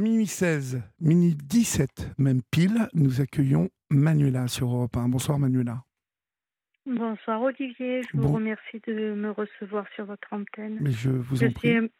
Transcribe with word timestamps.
À 0.00 0.02
minuit 0.02 0.26
16, 0.26 0.80
minuit 1.02 1.34
17, 1.34 2.12
même 2.16 2.40
pile, 2.50 2.88
nous 2.94 3.20
accueillons 3.20 3.68
Manuela 3.90 4.48
sur 4.48 4.68
Europe 4.68 4.96
1. 4.96 5.10
Bonsoir 5.10 5.38
Manuela. 5.38 5.84
Bonsoir 6.86 7.42
Olivier, 7.42 8.00
je 8.04 8.16
vous 8.16 8.32
remercie 8.32 8.80
de 8.86 9.12
me 9.12 9.30
recevoir 9.30 9.84
sur 9.94 10.06
votre 10.06 10.32
antenne. 10.32 10.78
Mais 10.80 10.90
je 10.90 11.10
vous 11.10 11.44
en 11.44 11.50
prie. 11.50 11.90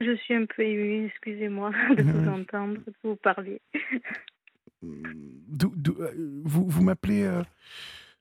je 0.00 0.14
suis 0.18 0.34
un 0.34 0.46
peu 0.46 0.62
émue, 0.62 1.06
excusez-moi 1.06 1.72
de 1.96 2.04
vous 2.04 2.28
entendre, 2.28 2.76
de 2.86 2.94
vous 3.02 3.16
parler. 3.16 3.60
Euh, 4.84 4.92
vous 6.44 6.68
vous 6.68 6.84
m'appelez 6.84 7.24
euh, 7.24 7.42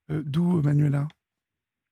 euh, 0.09 0.23
d'où 0.25 0.63
Manuela? 0.63 1.07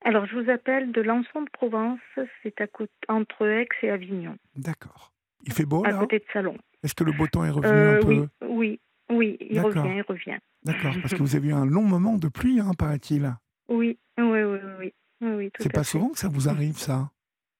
Alors 0.03 0.25
je 0.25 0.35
vous 0.35 0.49
appelle 0.49 0.91
de 0.91 1.01
l'Anson 1.01 1.43
de 1.43 1.49
Provence, 1.53 1.99
c'est 2.41 2.59
à 2.59 2.65
côté, 2.65 2.91
entre 3.07 3.45
Aix 3.45 3.67
et 3.83 3.91
Avignon. 3.91 4.35
D'accord. 4.55 5.13
Il 5.45 5.53
fait 5.53 5.65
beau 5.65 5.83
là? 5.83 5.95
À 5.95 5.99
côté 5.99 6.17
de 6.17 6.25
Salon. 6.33 6.57
Est-ce 6.83 6.95
que 6.95 7.03
le 7.03 7.13
beau 7.13 7.27
temps 7.27 7.45
est 7.45 7.49
revenu 7.49 7.71
un 7.71 7.99
peu 8.01 8.47
Oui, 8.47 8.79
oui, 9.09 9.37
il 9.39 9.59
revient, 9.59 9.95
il 9.95 10.01
revient. 10.01 10.37
D'accord, 10.63 10.93
parce 11.01 11.13
que 11.13 11.19
vous 11.23 11.35
avez 11.35 11.49
eu 11.49 11.53
un 11.53 11.65
long 11.65 11.83
moment 11.83 12.17
de 12.17 12.27
pluie, 12.27 12.59
hein, 12.59 12.71
paraît-il. 12.77 13.33
Oui, 13.69 13.97
oui, 14.17 14.43
oui, 14.43 14.59
oui. 14.79 14.93
oui, 15.21 15.51
C'est 15.59 15.71
pas 15.71 15.83
souvent 15.83 16.09
que 16.09 16.19
ça 16.19 16.27
vous 16.27 16.49
arrive, 16.49 16.77
ça 16.77 17.11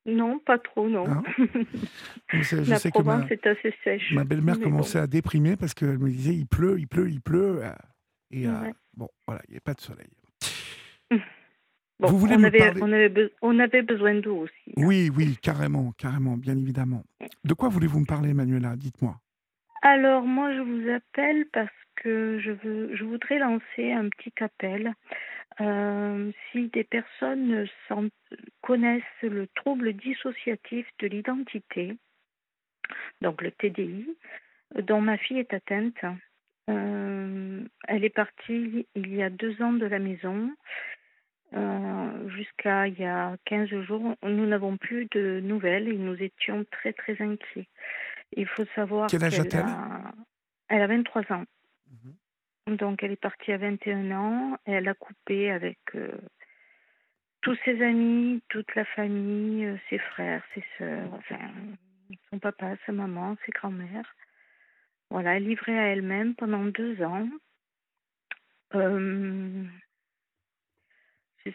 Non, 0.06 0.40
pas 0.40 0.58
trop, 0.58 0.90
non. 0.90 1.08
Hein 1.08 1.24
je, 2.34 2.70
La 2.70 2.80
sais 2.80 2.90
Provence 2.90 3.30
est 3.32 3.46
assez 3.48 3.74
sèche. 3.84 4.14
Ma 4.14 4.24
belle-mère 4.24 4.60
commençait 4.60 5.00
à 5.00 5.08
déprimer 5.08 5.56
parce 5.56 5.74
qu'elle 5.74 6.00
me 6.00 6.10
disait 6.10 6.34
il 6.34 6.48
pleut, 6.48 6.80
il 6.80 6.88
pleut, 6.88 7.10
il 7.10 7.22
pleut. 7.22 7.64
Euh, 7.64 7.72
et 8.32 8.48
euh, 8.48 8.72
bon, 8.96 9.10
voilà, 9.26 9.42
il 9.48 9.52
n'y 9.52 9.58
a 9.58 9.62
pas 9.62 9.74
de 9.74 9.82
soleil. 9.82 10.10
vous 12.00 12.18
voulez 12.18 12.36
on, 12.36 12.44
avait, 12.44 12.58
parler... 12.58 12.82
on, 12.82 12.92
avait 12.92 13.32
on, 13.42 13.60
avait, 13.60 13.82
besoin 13.82 14.16
d'eau 14.16 14.38
aussi. 14.40 14.74
Oui, 14.76 15.10
oui, 15.16 15.38
carrément, 15.42 15.94
carrément, 15.98 16.36
bien 16.36 16.58
évidemment. 16.58 17.04
De 17.44 17.54
quoi 17.54 17.70
voulez-vous 17.70 18.00
me 18.00 18.06
parler, 18.06 18.34
Manuela 18.34 18.76
Dites-moi. 18.76 19.16
Alors, 19.82 20.24
moi, 20.24 20.54
je 20.54 20.62
vous 20.62 20.90
appelle 20.90 21.46
parce 21.52 21.70
que 21.98 22.40
je, 22.40 22.52
veux, 22.52 22.96
je 22.96 23.04
voudrais 23.04 23.38
lancer 23.38 23.92
un 23.92 24.10
petit 24.10 24.34
appel. 24.42 24.94
Euh, 25.62 26.32
si 26.52 26.70
des 26.70 26.84
personnes 26.84 27.68
connaissent 28.62 29.04
le 29.22 29.48
trouble 29.56 29.94
dissociatif 29.94 30.88
de 31.00 31.08
l'identité, 31.08 31.98
donc 33.22 33.42
le 33.42 33.52
TDI, 33.52 34.08
dont 34.82 35.02
ma 35.02 35.18
fille 35.18 35.40
est 35.40 35.54
atteinte, 35.54 36.04
euh, 36.70 37.62
elle 37.88 38.06
est 38.06 38.10
partie 38.10 38.88
il 38.96 39.14
y 39.14 39.22
a 39.22 39.30
deux 39.30 39.62
ans 39.62 39.74
de 39.74 39.86
la 39.86 40.00
maison. 40.00 40.50
Euh, 41.56 42.30
jusqu'à 42.30 42.88
il 42.88 43.00
y 43.00 43.06
a 43.06 43.36
15 43.46 43.70
jours, 43.82 44.16
nous 44.24 44.46
n'avons 44.46 44.78
plus 44.78 45.08
de 45.12 45.40
nouvelles 45.42 45.88
et 45.88 45.98
nous 45.98 46.16
étions 46.22 46.66
très 46.72 46.94
très 46.94 47.22
inquiets. 47.22 47.68
Il 48.36 48.48
faut 48.48 48.66
savoir 48.76 49.08
Quel 49.10 49.24
âge 49.24 49.40
a-t-elle? 49.40 49.66
Elle 50.70 50.82
a 50.82 50.88
23 50.88 51.32
ans. 51.32 51.46
Mhm. 51.92 52.78
Donc 52.78 53.04
elle 53.04 53.12
est 53.12 53.22
partie 53.22 53.52
à 53.52 53.58
21 53.58 54.12
ans. 54.12 54.58
Et 54.66 54.72
elle 54.72 54.88
a 54.88 54.94
coupé 54.96 55.52
avec 55.52 55.78
euh, 55.96 56.12
tous 57.42 57.58
ses 57.66 57.82
amis, 57.84 58.42
toute 58.50 58.74
la 58.74 58.86
famille, 58.86 59.66
euh, 59.66 59.78
ses 59.90 60.00
frères, 60.00 60.44
ses 60.56 60.64
sœurs, 60.78 61.14
enfin, 61.14 61.38
son 62.32 62.40
papa, 62.40 62.76
sa 62.86 62.92
maman, 62.92 63.36
ses 63.46 63.52
grands-mères. 63.52 64.16
Voilà, 65.10 65.38
elle 65.38 65.48
livrait 65.48 65.78
à 65.78 65.88
elle-même 65.90 66.34
pendant 66.34 66.64
deux 66.64 67.04
ans. 67.04 67.28
Euh, 68.74 69.64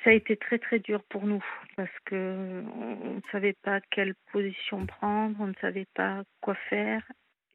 ça 0.04 0.10
a 0.10 0.12
été 0.12 0.36
très 0.36 0.58
très 0.58 0.78
dur 0.78 1.02
pour 1.04 1.26
nous 1.26 1.44
parce 1.76 1.98
que 2.04 2.62
on 2.74 3.14
ne 3.14 3.20
savait 3.32 3.56
pas 3.62 3.80
quelle 3.90 4.14
position 4.32 4.84
prendre, 4.86 5.36
on 5.40 5.46
ne 5.46 5.54
savait 5.60 5.86
pas 5.94 6.24
quoi 6.40 6.54
faire, 6.68 7.02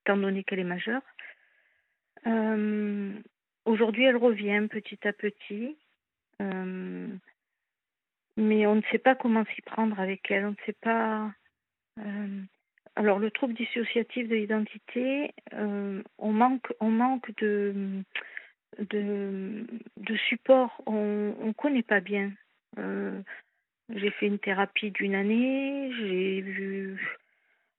étant 0.01 0.17
donné 0.17 0.43
qu'elle 0.43 0.59
est 0.59 0.63
majeure. 0.63 1.01
Euh, 2.25 3.11
aujourd'hui, 3.65 4.05
elle 4.05 4.17
revient 4.17 4.67
petit 4.69 4.99
à 5.07 5.13
petit, 5.13 5.77
euh, 6.41 7.07
mais 8.37 8.65
on 8.65 8.75
ne 8.75 8.81
sait 8.91 8.97
pas 8.97 9.15
comment 9.15 9.45
s'y 9.53 9.61
prendre 9.61 9.99
avec 9.99 10.29
elle. 10.31 10.45
On 10.45 10.51
ne 10.51 10.65
sait 10.65 10.77
pas. 10.81 11.31
Euh, 11.99 12.41
alors, 12.95 13.19
le 13.19 13.29
trouble 13.31 13.53
dissociatif 13.53 14.27
de 14.27 14.35
l'identité, 14.35 15.33
on 15.51 16.31
manque, 16.31 16.71
on 16.79 16.89
manque 16.89 17.31
de 17.37 18.03
de, 18.79 19.65
support, 20.29 20.81
on 20.85 21.35
ne 21.45 21.53
connaît 21.53 21.83
pas 21.83 21.99
bien. 21.99 22.31
Euh, 22.77 23.21
j'ai 23.93 24.11
fait 24.11 24.27
une 24.27 24.39
thérapie 24.39 24.91
d'une 24.91 25.15
année, 25.15 25.91
j'ai 25.97 26.41
vu 26.41 27.19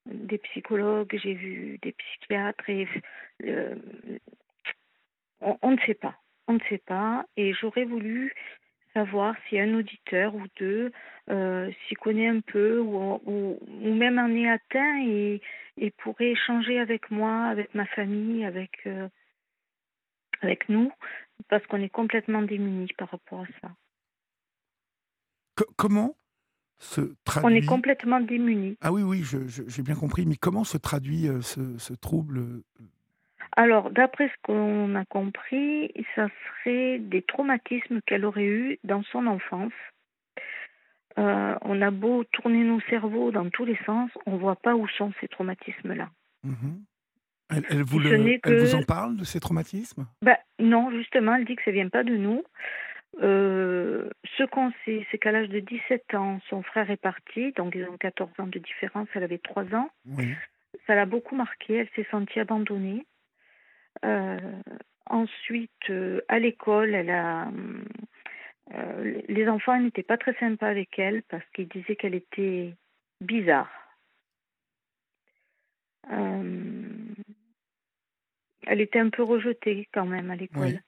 des 0.06 0.38
psychologues, 0.38 1.18
j'ai 1.22 1.34
vu 1.34 1.78
des 1.82 1.92
psychiatres 1.92 2.68
et 2.68 2.86
on, 5.40 5.70
ne 5.70 5.78
sait 5.86 5.94
pas. 5.94 6.16
On 6.46 6.54
ne 6.54 6.60
sait 6.68 6.82
pas 6.86 7.24
et 7.36 7.54
j'aurais 7.54 7.84
voulu 7.84 8.34
savoir 8.92 9.34
si 9.48 9.58
un 9.58 9.74
auditeur 9.74 10.34
ou 10.34 10.44
deux 10.58 10.92
euh, 11.30 11.70
s'y 11.86 11.94
connaît 11.94 12.28
un 12.28 12.40
peu 12.40 12.78
ou, 12.78 13.58
même 13.80 14.18
en 14.18 14.28
est 14.28 14.48
atteint 14.48 15.02
et, 15.06 15.40
pourrait 15.98 16.30
échanger 16.30 16.78
avec 16.78 17.10
moi, 17.10 17.46
avec 17.46 17.74
ma 17.74 17.86
famille, 17.86 18.44
avec 18.44 18.70
euh, 18.86 19.08
avec 20.44 20.68
nous 20.68 20.92
parce 21.48 21.66
qu'on 21.66 21.80
est 21.80 21.88
complètement 21.88 22.42
démunis 22.42 22.92
par 22.96 23.10
rapport 23.10 23.40
à 23.40 23.46
ça. 23.60 23.70
comment 25.76 26.14
se 26.78 27.00
traduit... 27.24 27.46
On 27.46 27.54
est 27.54 27.66
complètement 27.66 28.20
démunis. 28.20 28.76
Ah 28.80 28.92
oui, 28.92 29.02
oui, 29.02 29.24
j'ai 29.24 29.82
bien 29.82 29.94
compris. 29.94 30.26
Mais 30.26 30.36
comment 30.36 30.64
se 30.64 30.76
traduit 30.76 31.28
euh, 31.28 31.40
ce, 31.40 31.94
trouble 31.94 32.38
euh, 32.38 32.62
Alors, 33.56 33.90
d'après 33.90 34.28
ce 34.28 34.34
qu'on 34.42 34.94
a 34.94 35.04
compris, 35.04 35.92
ça 36.14 36.28
serait 36.64 36.98
des 36.98 37.22
traumatismes 37.22 38.00
qu'elle 38.06 38.24
aurait 38.24 38.44
eus 38.44 38.78
dans 38.84 39.02
son 39.04 39.26
enfance. 39.26 39.72
Euh, 41.16 41.54
on 41.62 41.80
a 41.80 41.90
beau 41.92 42.24
tourner 42.24 42.64
nos 42.64 42.80
cerveaux 42.90 43.30
dans 43.30 43.48
tous 43.48 43.64
les 43.64 43.78
sens, 43.86 44.10
on 44.26 44.32
ne 44.32 44.38
voit 44.38 44.56
pas 44.56 44.74
où 44.74 44.88
sont 44.88 45.12
ces 45.20 45.28
traumatismes-là. 45.28 46.10
Mmh 46.42 46.52
elle, 47.50 47.82
vous, 47.82 47.98
vous, 47.98 48.74
en 48.74 48.82
parle 48.82 49.16
de 49.16 49.24
ces 49.24 49.40
traumatismes? 49.40 50.06
Ben, 50.22 50.36
Non, 50.58 50.90
justement, 50.90 51.34
elle 51.34 51.44
dit 51.44 51.56
que 51.56 51.62
ça 51.64 51.70
ne 51.70 51.76
vient 51.76 51.88
pas 51.88 52.04
de 52.04 52.16
nous. 52.16 52.42
Euh, 53.22 54.08
ce 54.36 54.44
qu'on 54.44 54.72
sait, 54.84 55.06
c'est 55.10 55.18
qu'à 55.18 55.30
l'âge 55.30 55.48
de 55.48 55.60
17 55.60 56.14
ans, 56.14 56.40
son 56.48 56.62
frère 56.62 56.90
est 56.90 57.00
parti, 57.00 57.52
donc 57.52 57.74
ils 57.74 57.88
ont 57.88 57.96
14 57.96 58.30
ans 58.38 58.46
de 58.46 58.58
différence, 58.58 59.08
elle 59.14 59.22
avait 59.22 59.38
3 59.38 59.74
ans. 59.74 59.90
Ça 60.86 60.94
l'a 60.94 61.06
beaucoup 61.06 61.36
marqué, 61.36 61.74
elle 61.74 61.88
s'est 61.94 62.08
sentie 62.10 62.40
abandonnée. 62.40 63.06
Euh, 64.04 64.38
ensuite, 65.06 65.70
euh, 65.90 66.20
à 66.28 66.38
l'école, 66.38 66.94
elle 66.94 67.10
a, 67.10 67.48
les 69.28 69.48
enfants 69.48 69.78
n'étaient 69.78 70.02
pas 70.02 70.16
très 70.16 70.34
sympas 70.34 70.68
avec 70.68 70.98
elle 70.98 71.22
parce 71.24 71.44
qu'ils 71.54 71.68
disaient 71.68 71.96
qu'elle 71.96 72.14
était 72.14 72.74
bizarre. 73.20 73.70
Elle 78.66 78.80
était 78.80 78.98
un 78.98 79.10
peu 79.10 79.22
rejetée 79.22 79.88
quand 79.92 80.06
même 80.06 80.30
à 80.30 80.36
l'école. 80.36 80.80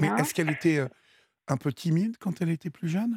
Mais 0.00 0.08
est-ce 0.18 0.34
qu'elle 0.34 0.50
était 0.50 0.78
euh, 0.78 0.88
un 1.48 1.56
peu 1.56 1.72
timide 1.72 2.16
quand 2.18 2.40
elle 2.40 2.50
était 2.50 2.70
plus 2.70 2.88
jeune? 2.88 3.16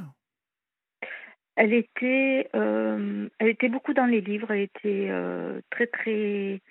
Elle 1.56 1.74
était, 1.74 2.50
euh, 2.56 3.28
elle 3.40 3.48
était 3.48 3.69
beaucoup 3.69 3.94
dans 3.94 4.06
les 4.06 4.22
livres. 4.22 4.52
Elle 4.52 4.62
était 4.62 5.08
euh, 5.09 5.62
très 5.69 5.88
très 5.88 6.62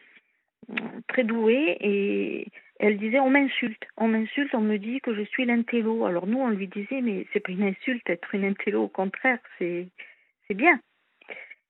très 1.08 1.24
douée 1.24 1.76
et 1.80 2.48
elle 2.78 2.98
disait 2.98 3.20
on 3.20 3.30
m'insulte, 3.30 3.82
on 3.96 4.08
m'insulte, 4.08 4.54
on 4.54 4.60
me 4.60 4.76
dit 4.76 5.00
que 5.00 5.14
je 5.14 5.22
suis 5.22 5.46
l'intello. 5.46 6.04
Alors 6.04 6.26
nous 6.26 6.38
on 6.38 6.48
lui 6.48 6.68
disait 6.68 7.00
mais 7.00 7.26
c'est 7.32 7.40
pas 7.40 7.52
une 7.52 7.64
insulte 7.64 8.08
être 8.08 8.34
une 8.34 8.44
intello, 8.44 8.84
au 8.84 8.88
contraire 8.88 9.38
c'est 9.58 9.88
c'est 10.46 10.54
bien. 10.54 10.80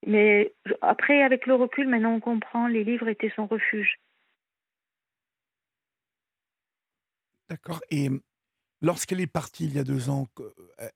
Mais 0.06 0.52
après 0.80 1.22
avec 1.22 1.46
le 1.46 1.54
recul 1.54 1.88
maintenant 1.88 2.14
on 2.14 2.20
comprend 2.20 2.66
les 2.66 2.84
livres 2.84 3.08
étaient 3.08 3.32
son 3.36 3.46
refuge. 3.46 3.98
D'accord. 7.48 7.80
Et 7.90 8.10
lorsqu'elle 8.82 9.20
est 9.20 9.26
partie 9.26 9.64
il 9.64 9.74
y 9.74 9.78
a 9.78 9.84
deux 9.84 10.10
ans, 10.10 10.26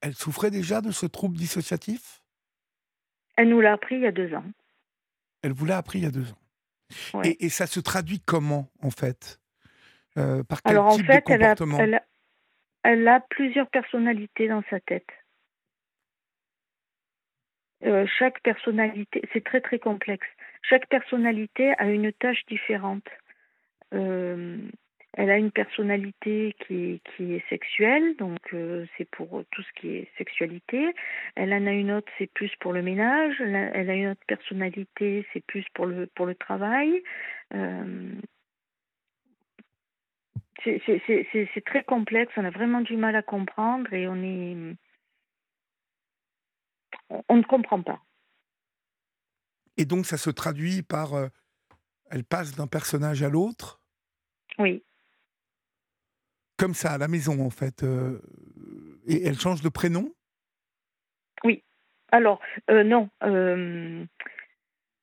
elle 0.00 0.14
souffrait 0.14 0.50
déjà 0.50 0.80
de 0.80 0.90
ce 0.90 1.06
trouble 1.06 1.36
dissociatif? 1.36 2.22
Elle 3.36 3.48
nous 3.48 3.60
l'a 3.60 3.72
appris 3.72 3.96
il 3.96 4.02
y 4.02 4.06
a 4.06 4.12
deux 4.12 4.34
ans. 4.34 4.44
Elle 5.42 5.52
vous 5.52 5.66
l'a 5.66 5.78
appris 5.78 6.00
il 6.00 6.04
y 6.04 6.08
a 6.08 6.10
deux 6.10 6.30
ans. 6.30 6.38
Et, 7.24 7.48
ça 7.48 7.66
se 7.66 7.80
traduit 7.80 8.20
comment, 8.20 8.70
en 8.82 8.90
fait? 8.90 9.40
Euh, 10.18 10.42
Par 10.44 10.62
quel 10.62 10.72
Alors, 10.72 10.94
type 10.94 11.08
en 11.08 11.12
fait, 11.12 11.20
de 11.20 11.24
comportement? 11.24 11.78
elle 11.78 11.94
a, 11.94 12.02
elle, 12.82 13.08
a, 13.08 13.20
plusieurs 13.20 13.68
personnalités 13.68 14.48
dans 14.48 14.62
sa 14.68 14.78
tête. 14.80 15.08
Euh, 17.84 18.06
chaque 18.18 18.40
personnalité, 18.42 19.22
c'est 19.32 19.42
très 19.42 19.60
très 19.60 19.78
complexe. 19.78 20.26
Chaque 20.62 20.86
personnalité 20.88 21.72
a 21.78 21.86
une 21.86 22.12
tâche 22.12 22.44
différente. 22.46 23.08
Euh, 23.94 24.58
elle 25.14 25.30
a 25.30 25.36
une 25.36 25.50
personnalité 25.50 26.56
qui 26.60 26.74
est, 26.74 27.00
qui 27.10 27.34
est 27.34 27.48
sexuelle, 27.50 28.16
donc 28.16 28.40
euh, 28.54 28.86
c'est 28.96 29.08
pour 29.10 29.44
tout 29.50 29.62
ce 29.62 29.80
qui 29.80 29.88
est 29.90 30.08
sexualité. 30.16 30.94
Elle 31.34 31.52
en 31.52 31.66
a 31.66 31.72
une 31.72 31.92
autre, 31.92 32.10
c'est 32.16 32.32
plus 32.32 32.50
pour 32.60 32.72
le 32.72 32.80
ménage. 32.82 33.34
Elle 33.40 33.90
a, 33.90 33.94
une 33.94 34.08
autre 34.08 34.24
personnalité, 34.26 35.26
c'est 35.32 35.44
plus 35.44 35.66
pour 35.74 35.84
le, 35.84 36.06
pour 36.06 36.24
le 36.24 36.34
travail. 36.34 37.02
Euh, 37.52 38.14
c'est 40.64 41.64
très 41.66 41.84
complexe, 41.84 42.32
on 42.36 42.44
a 42.44 42.50
vraiment 42.50 42.80
du 42.80 42.96
mal 42.96 43.14
à 43.14 43.22
comprendre 43.22 43.92
et 43.92 44.08
on 44.08 44.16
est. 44.22 44.76
On, 47.28 47.36
ne 47.36 47.42
comprend 47.42 47.82
pas. 47.82 48.00
Et 49.76 49.84
donc 49.84 50.06
ça 50.06 50.16
se 50.16 50.30
traduit 50.30 50.82
par. 50.82 51.14
Euh, 51.14 51.28
elle 52.10 52.24
passe 52.24 52.54
d'un 52.54 52.66
personnage 52.66 53.22
à 53.22 53.28
l'autre? 53.28 53.82
Oui. 54.58 54.82
Comme 56.62 56.74
ça, 56.74 56.92
à 56.92 56.98
la 56.98 57.08
maison, 57.08 57.44
en 57.44 57.50
fait. 57.50 57.82
Euh, 57.82 58.20
et 59.06 59.26
elle 59.26 59.38
change 59.38 59.62
de 59.62 59.68
prénom? 59.68 60.14
Oui. 61.42 61.64
Alors, 62.12 62.40
euh, 62.70 62.84
non. 62.84 63.08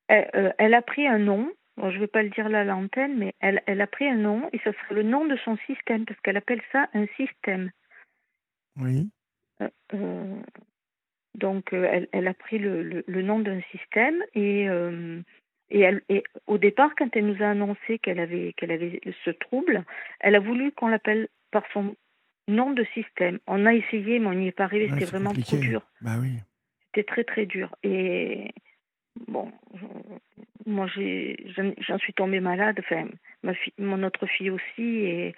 elle, 0.08 0.56
elle, 0.58 0.74
a 0.74 0.82
pris 0.82 1.06
un 1.06 1.20
nom 1.20 1.52
je 1.88 1.96
ne 1.96 2.00
vais 2.00 2.08
pas 2.08 2.24
le 2.24 2.30
dire 2.30 2.50
là 2.50 2.62
à 2.62 2.64
l'antenne, 2.64 3.18
mais 3.18 3.34
elle, 3.40 3.62
elle 3.66 3.82
a 3.82 3.88
pris 3.88 4.08
un 4.08 4.18
nom 4.18 4.50
et 4.52 4.60
ce 4.64 4.72
serait 4.72 4.96
le 4.96 5.04
nom 5.04 5.26
de 5.26 5.38
son 5.38 5.58
système, 5.66 6.06
parce 6.06 6.20
qu'elle 6.22 6.38
appelle 6.38 6.62
ça 6.72 6.90
un 6.94 7.06
système. 7.18 7.72
Oui. 8.78 9.10
Euh, 9.62 9.70
euh, 9.94 10.36
donc, 11.36 11.74
euh, 11.74 11.88
elle, 11.90 12.08
elle, 12.12 12.28
a 12.28 12.34
pris 12.34 12.60
le, 12.60 13.04
le, 13.06 13.22
nom 13.22 13.40
d'un 13.40 13.62
système 13.72 14.22
et, 14.34 14.66
et, 15.70 15.80
elle, 15.80 16.02
et 16.10 16.24
au 16.48 16.58
départ, 16.58 16.92
quand 16.98 17.16
elle 17.16 17.28
nous 17.28 17.44
a 17.44 17.50
annoncé 17.50 18.00
qu'elle 18.00 18.20
avait, 18.20 18.54
qu'elle 18.54 18.72
avait 18.72 19.00
ce 19.24 19.32
trouble, 19.32 19.86
elle 20.20 20.36
a 20.36 20.40
voulu 20.40 20.72
qu'on 20.72 20.88
l'appelle 20.88 21.30
par 21.52 21.64
son 21.74 21.96
nom 22.48 22.72
de 22.72 22.84
système. 22.94 23.40
On 23.48 23.66
a 23.66 23.74
essayé, 23.74 24.20
mais 24.20 24.28
on 24.28 24.34
n'y 24.34 24.48
est 24.48 24.52
pas 24.52 24.66
arrivé. 24.66 24.90
C'était 24.90 25.06
vraiment 25.06 25.34
trop 25.34 25.58
dur. 25.58 25.82
Bah 26.02 26.16
oui. 26.20 26.38
C'était 26.88 27.04
très 27.04 27.24
très 27.24 27.46
dur. 27.46 27.76
Et 27.84 28.52
bon, 29.28 29.52
moi 30.66 30.88
j'en 30.88 31.98
suis 32.00 32.14
tombée 32.14 32.40
malade, 32.40 32.78
enfin 32.80 33.08
ma 33.44 33.54
fille, 33.54 33.74
mon 33.78 34.04
autre 34.04 34.26
fille 34.26 34.50
aussi, 34.50 34.82
et 34.82 35.36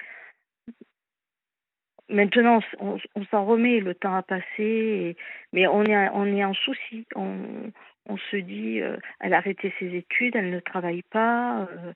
maintenant 2.09 2.61
on, 2.79 2.97
s'en 3.31 3.45
remet, 3.45 3.79
le 3.79 3.95
temps 3.95 4.15
a 4.15 4.23
passé, 4.23 5.17
mais 5.51 5.67
on 5.67 5.83
est 5.83 6.09
on 6.09 6.25
est 6.25 6.45
en 6.45 6.53
souci, 6.53 7.05
on, 7.15 7.71
on 8.07 8.17
se 8.17 8.37
dit, 8.37 8.81
euh, 8.81 8.97
elle 9.19 9.33
a 9.33 9.37
arrêté 9.37 9.73
ses 9.79 9.95
études, 9.95 10.35
elle 10.35 10.49
ne 10.49 10.59
travaille 10.59 11.03
pas. 11.03 11.67
Euh, 11.71 11.93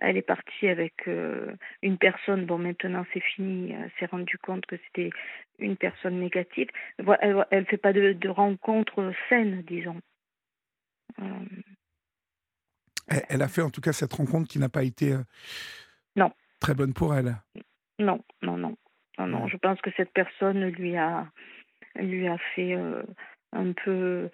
elle 0.00 0.16
est 0.16 0.22
partie 0.22 0.68
avec 0.68 0.94
euh, 1.08 1.54
une 1.82 1.98
personne, 1.98 2.46
bon 2.46 2.58
maintenant 2.58 3.04
c'est 3.12 3.22
fini, 3.22 3.72
elle 3.72 3.90
s'est 3.98 4.06
rendue 4.06 4.38
compte 4.38 4.66
que 4.66 4.76
c'était 4.86 5.10
une 5.58 5.76
personne 5.76 6.20
négative. 6.20 6.68
Elle 7.20 7.44
ne 7.52 7.64
fait 7.64 7.76
pas 7.76 7.92
de, 7.92 8.12
de 8.12 8.28
rencontres 8.28 9.12
saines, 9.28 9.62
disons. 9.62 10.00
Elle, 13.08 13.42
a 13.42 13.48
fait 13.48 13.62
en 13.62 13.70
tout 13.70 13.80
cas 13.80 13.92
cette 13.92 14.12
rencontre 14.12 14.48
qui 14.48 14.58
n'a 14.58 14.68
pas 14.68 14.84
été 14.84 15.12
euh, 15.12 15.22
non. 16.16 16.30
très 16.60 16.74
bonne 16.74 16.92
pour 16.92 17.14
elle. 17.14 17.36
Non, 17.98 18.22
non, 18.42 18.56
non. 18.56 18.76
Non, 19.18 19.26
non. 19.26 19.48
Je 19.48 19.56
pense 19.56 19.80
que 19.80 19.90
cette 19.96 20.12
personne 20.12 20.64
lui 20.66 20.96
a, 20.96 21.26
lui 21.96 22.28
a 22.28 22.38
fait 22.54 22.74
euh, 22.74 23.02
un 23.52 23.72
peu. 23.72 24.30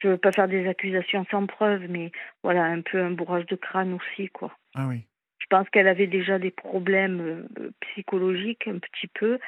Je 0.00 0.08
veux 0.08 0.18
pas 0.18 0.32
faire 0.32 0.48
des 0.48 0.66
accusations 0.68 1.24
sans 1.30 1.46
preuve, 1.46 1.86
mais 1.88 2.10
voilà, 2.42 2.64
un 2.64 2.80
peu 2.80 3.00
un 3.00 3.10
bourrage 3.10 3.46
de 3.46 3.56
crâne 3.56 3.94
aussi, 3.94 4.28
quoi. 4.28 4.56
Ah 4.74 4.86
oui. 4.88 5.04
Je 5.38 5.46
pense 5.50 5.68
qu'elle 5.70 5.88
avait 5.88 6.06
déjà 6.06 6.38
des 6.38 6.50
problèmes 6.50 7.46
euh, 7.58 7.70
psychologiques 7.80 8.66
un 8.66 8.78
petit 8.78 9.08
peu, 9.08 9.38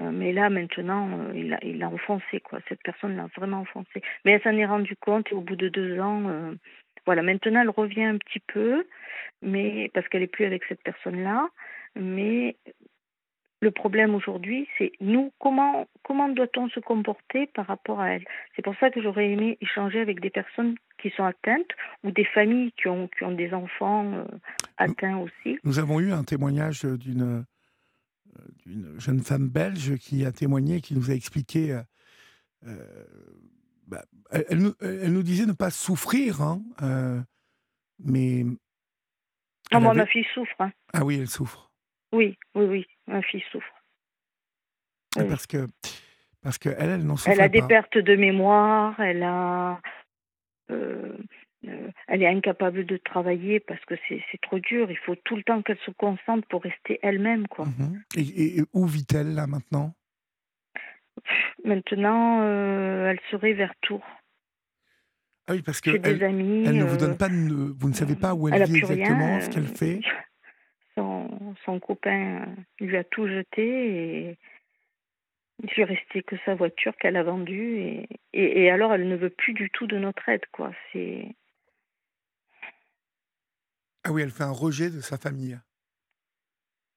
mais 0.00 0.32
là 0.32 0.50
maintenant, 0.50 1.30
il 1.32 1.50
l'a 1.50 1.58
il 1.62 1.82
a 1.82 1.88
enfoncé, 1.88 2.40
quoi. 2.40 2.58
Cette 2.68 2.82
personne 2.82 3.16
l'a 3.16 3.28
vraiment 3.36 3.60
enfoncé. 3.60 4.02
Mais 4.24 4.32
elle 4.32 4.42
s'en 4.42 4.56
est 4.56 4.66
rendue 4.66 4.96
compte 4.96 5.30
et 5.30 5.34
au 5.34 5.40
bout 5.40 5.56
de 5.56 5.68
deux 5.68 6.00
ans, 6.00 6.54
voilà, 7.06 7.22
maintenant 7.22 7.60
elle 7.62 7.70
revient 7.70 8.04
un 8.04 8.18
petit 8.18 8.40
peu, 8.40 8.86
mais 9.42 9.90
parce 9.94 10.08
qu'elle 10.08 10.22
n'est 10.22 10.26
plus 10.26 10.44
avec 10.44 10.64
cette 10.64 10.82
personne-là. 10.82 11.48
Mais 11.96 12.56
le 13.64 13.70
problème 13.70 14.14
aujourd'hui, 14.14 14.68
c'est 14.78 14.92
nous, 15.00 15.32
comment, 15.40 15.88
comment 16.04 16.28
doit-on 16.28 16.68
se 16.68 16.80
comporter 16.80 17.46
par 17.48 17.66
rapport 17.66 18.00
à 18.00 18.10
elle? 18.10 18.24
C'est 18.54 18.62
pour 18.62 18.76
ça 18.78 18.90
que 18.90 19.02
j'aurais 19.02 19.30
aimé 19.30 19.58
échanger 19.60 20.00
avec 20.00 20.20
des 20.20 20.30
personnes 20.30 20.76
qui 20.98 21.10
sont 21.10 21.24
atteintes 21.24 21.72
ou 22.04 22.10
des 22.10 22.24
familles 22.26 22.72
qui 22.80 22.88
ont, 22.88 23.08
qui 23.08 23.24
ont 23.24 23.32
des 23.32 23.52
enfants 23.52 24.12
euh, 24.12 24.24
atteints 24.76 25.18
aussi. 25.18 25.58
Nous 25.64 25.78
avons 25.78 25.98
eu 25.98 26.12
un 26.12 26.24
témoignage 26.24 26.84
d'une 26.84 27.44
jeune 28.98 29.20
femme 29.20 29.48
belge 29.48 29.96
qui 29.96 30.24
a 30.24 30.32
témoigné, 30.32 30.80
qui 30.80 30.94
nous 30.94 31.10
a 31.10 31.14
expliqué 31.14 31.72
euh, 31.72 31.82
euh, 32.66 32.86
bah, 33.86 34.04
elle, 34.30 35.12
nous, 35.12 35.22
disait 35.22 35.46
ne 35.46 35.52
pas 35.52 35.70
souffrir, 35.70 36.40
hein, 36.40 36.62
euh, 36.82 37.20
mais. 37.98 38.44
Ah, 39.70 39.80
moi, 39.80 39.94
ma 39.94 40.06
fille 40.06 40.26
souffre. 40.34 40.60
Hein. 40.60 40.72
Ah 40.92 41.04
oui, 41.04 41.18
elle 41.18 41.28
souffre. 41.28 41.70
Oui, 42.14 42.38
oui, 42.54 42.64
oui, 42.64 42.86
ma 43.08 43.22
fille 43.22 43.42
souffre. 43.50 43.74
Parce 45.16 45.46
que, 45.46 45.66
parce 46.42 46.58
que 46.58 46.68
elle, 46.68 46.90
elle 46.90 47.04
n'en 47.04 47.16
souffre 47.16 47.26
pas. 47.26 47.34
Elle 47.34 47.40
a 47.40 47.48
des 47.48 47.62
pertes 47.62 47.98
de 47.98 48.14
mémoire, 48.14 48.98
elle 49.00 49.24
a. 49.24 49.80
Euh, 50.70 51.16
euh, 51.66 51.90
elle 52.06 52.22
est 52.22 52.28
incapable 52.28 52.86
de 52.86 52.98
travailler 52.98 53.58
parce 53.58 53.84
que 53.86 53.94
c'est 54.08 54.22
trop 54.42 54.60
dur. 54.60 54.90
Il 54.90 54.98
faut 54.98 55.16
tout 55.24 55.34
le 55.34 55.42
temps 55.42 55.62
qu'elle 55.62 55.78
se 55.84 55.90
concentre 55.90 56.46
pour 56.48 56.62
rester 56.62 57.00
elle-même. 57.02 57.48
quoi. 57.48 57.64
Mhm. 57.64 58.02
et, 58.16 58.62
où 58.72 58.86
vit-elle 58.86 59.34
là 59.34 59.46
maintenant? 59.46 59.94
Maintenant, 61.64 62.42
euh, 62.42 63.10
elle 63.10 63.20
serait 63.30 63.54
vers 63.54 63.74
Tours. 63.80 64.06
Ah 65.46 65.52
oui, 65.52 65.62
parce 65.62 65.80
qu'elle 65.80 66.00
elle, 66.04 66.22
elle 66.22 66.76
ne 66.76 66.84
vous 66.84 66.96
donne 66.96 67.16
pas, 67.16 67.28
vous 67.28 67.88
ne 67.88 67.94
savez 67.94 68.16
pas 68.16 68.34
où 68.34 68.48
elle, 68.48 68.64
vit 68.64 68.78
exactement, 68.78 69.40
ce 69.40 69.50
qu'elle 69.50 69.66
fait? 69.66 70.00
Son, 70.96 71.54
son, 71.64 71.80
copain 71.80 72.46
lui 72.80 72.96
a 72.96 73.02
tout 73.02 73.26
jeté 73.26 74.28
et 74.28 74.38
il 75.62 75.70
lui 75.70 75.84
resté 75.84 76.22
que 76.22 76.36
sa 76.44 76.54
voiture 76.54 76.96
qu'elle 76.96 77.16
a 77.16 77.24
vendue 77.24 77.78
et, 77.78 78.08
et, 78.32 78.70
alors 78.70 78.94
elle 78.94 79.08
ne 79.08 79.16
veut 79.16 79.30
plus 79.30 79.54
du 79.54 79.70
tout 79.70 79.86
de 79.86 79.98
notre 79.98 80.28
aide, 80.28 80.46
quoi. 80.52 80.72
C'est 80.92 81.34
ah 84.04 84.12
oui, 84.12 84.20
elle 84.22 84.30
fait 84.30 84.44
un 84.44 84.50
rejet 84.50 84.90
de 84.90 85.00
sa 85.00 85.16
famille. 85.16 85.58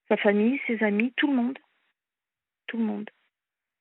Sa 0.08 0.18
famille, 0.18 0.60
ses 0.66 0.82
amis, 0.82 1.12
tout 1.16 1.26
le 1.26 1.34
monde, 1.34 1.58
tout 2.66 2.76
le 2.76 2.84
monde. 2.84 3.10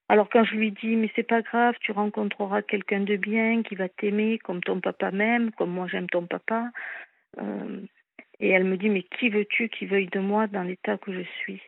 Alors 0.09 0.29
quand 0.29 0.45
je 0.45 0.55
lui 0.55 0.71
dis 0.71 0.95
mais 0.95 1.11
c'est 1.15 1.27
pas 1.27 1.41
grave, 1.41 1.75
tu 1.81 1.91
rencontreras 1.91 2.61
quelqu'un 2.61 3.01
de 3.01 3.17
bien 3.17 3.63
qui 3.63 3.75
va 3.75 3.89
t'aimer 3.89 4.39
comme 4.39 4.61
ton 4.61 4.79
papa 4.79 5.11
m'aime, 5.11 5.51
comme 5.51 5.71
moi 5.71 5.87
j'aime 5.87 6.09
ton 6.09 6.25
papa. 6.25 6.71
Euh, 7.39 7.81
et 8.39 8.49
elle 8.49 8.63
me 8.63 8.77
dit 8.77 8.89
mais 8.89 9.03
qui 9.03 9.29
veux-tu 9.29 9.69
qui 9.69 9.85
veuille 9.85 10.07
de 10.07 10.19
moi 10.19 10.47
dans 10.47 10.63
l'état 10.63 10.97
que 10.97 11.13
je 11.13 11.25
suis? 11.39 11.61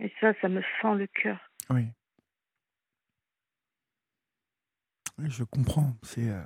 Et 0.00 0.12
ça, 0.20 0.32
ça 0.40 0.48
me 0.48 0.62
fend 0.80 0.94
le 0.94 1.06
cœur. 1.06 1.38
Oui. 1.70 1.86
Oui, 5.18 5.26
je 5.30 5.44
comprends. 5.44 5.92
C'est 6.02 6.28
euh, 6.28 6.42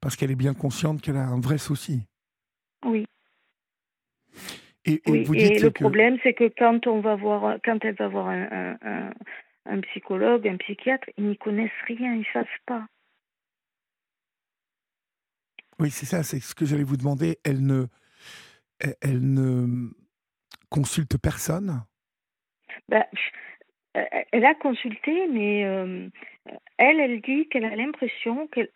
parce 0.00 0.16
qu'elle 0.16 0.30
est 0.30 0.36
bien 0.36 0.54
consciente 0.54 1.00
qu'elle 1.00 1.16
a 1.16 1.26
un 1.26 1.40
vrai 1.40 1.58
souci. 1.58 2.02
Oui. 2.84 3.06
Et, 4.84 5.00
vous 5.04 5.34
dites 5.34 5.52
et 5.52 5.58
le 5.58 5.70
problème, 5.72 6.16
c'est 6.22 6.34
que 6.34 6.48
quand 6.56 6.86
on 6.86 7.00
va 7.00 7.16
voir, 7.16 7.58
quand 7.64 7.84
elle 7.84 7.96
va 7.96 8.06
voir 8.06 8.28
un, 8.28 8.76
un 9.66 9.80
psychologue, 9.80 10.46
un 10.46 10.56
psychiatre, 10.56 11.08
ils 11.16 11.26
n'y 11.26 11.36
connaissent 11.36 11.70
rien, 11.86 12.14
ils 12.14 12.20
ne 12.20 12.24
savent 12.32 12.46
pas. 12.66 12.86
Oui, 15.78 15.90
c'est 15.90 16.06
ça, 16.06 16.22
c'est 16.22 16.40
ce 16.40 16.54
que 16.54 16.64
j'allais 16.64 16.84
vous 16.84 16.96
demander. 16.96 17.38
Elle 17.44 17.64
ne, 17.66 17.86
elle 19.00 19.32
ne 19.32 19.90
consulte 20.68 21.16
personne? 21.18 21.84
Ben, 22.88 23.04
Elle 24.32 24.44
a 24.44 24.54
consulté, 24.54 25.26
mais 25.28 25.64
euh, 25.64 26.08
elle, 26.76 27.00
elle 27.00 27.20
dit 27.22 27.48
qu'elle 27.48 27.64
a 27.64 27.74
l'impression 27.74 28.46
que, 28.48 28.70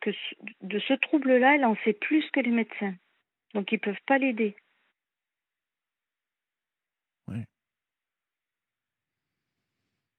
que, 0.00 0.10
de 0.62 0.78
ce 0.78 0.94
trouble-là, 0.94 1.56
elle 1.56 1.64
en 1.64 1.76
sait 1.84 1.92
plus 1.92 2.24
que 2.30 2.40
les 2.40 2.50
médecins. 2.50 2.94
Donc, 3.54 3.70
ils 3.72 3.76
ne 3.76 3.80
peuvent 3.80 4.04
pas 4.06 4.18
l'aider. 4.18 4.56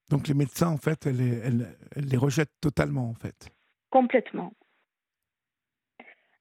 Donc 0.10 0.28
les 0.30 0.34
médecins, 0.34 0.70
en 0.70 0.78
fait, 0.78 1.06
elle 1.06 1.18
les, 1.18 1.66
les 1.96 2.18
rejettent 2.18 2.54
totalement, 2.62 3.10
en 3.10 3.14
fait? 3.14 3.50
Complètement. 3.90 4.54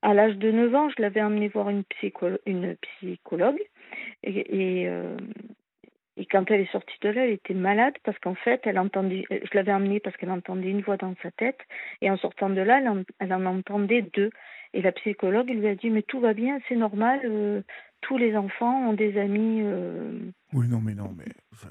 À 0.07 0.15
l'âge 0.15 0.37
de 0.37 0.53
9 0.53 0.73
ans, 0.75 0.89
je 0.89 1.03
l'avais 1.03 1.21
emmenée 1.21 1.49
voir 1.49 1.69
une, 1.69 1.83
une 2.47 2.77
psychologue. 2.77 3.59
Et, 4.23 4.85
euh, 4.87 5.17
et, 6.17 6.27
quand 6.27 6.49
elle 6.51 6.61
est 6.61 6.71
sortie 6.71 6.97
de 7.01 7.09
là, 7.09 7.25
elle 7.27 7.33
était 7.33 7.55
malade 7.55 7.95
parce 8.05 8.17
qu'en 8.21 8.37
fait, 8.37 8.61
elle 8.65 8.79
entendait. 8.79 9.25
Je 9.31 9.51
l'avais 9.55 9.73
emmenée 9.73 9.99
parce 9.99 10.17
qu'elle 10.17 10.31
entendait 10.31 10.71
une 10.71 10.83
voix 10.83 10.97
dans 10.97 11.15
sa 11.25 11.33
tête. 11.33 11.59
Et 12.03 12.11
en 12.11 12.17
sortant 12.19 12.51
de 12.51 12.61
là, 12.61 12.81
elle 13.19 13.33
en, 13.33 13.47
entendait 13.47 14.03
deux. 14.15 14.31
Et 14.75 14.81
la 14.81 14.93
psychologue 14.93 15.49
lui 15.51 15.67
a 15.67 15.75
dit 15.75 15.91
Mais 15.91 16.03
tout 16.03 16.21
va 16.21 16.35
bien, 16.35 16.59
c'est 16.69 16.77
normal, 16.77 17.21
euh, 17.25 17.63
tous 18.01 18.17
les 18.17 18.37
enfants 18.37 18.89
ont 18.91 18.93
des 18.93 19.19
amis. 19.19 19.63
euh, 19.65 20.19
Oui, 20.53 20.69
non, 20.69 20.81
mais 20.81 20.95
non, 20.95 21.13
mais 21.19 21.25
ça, 21.57 21.69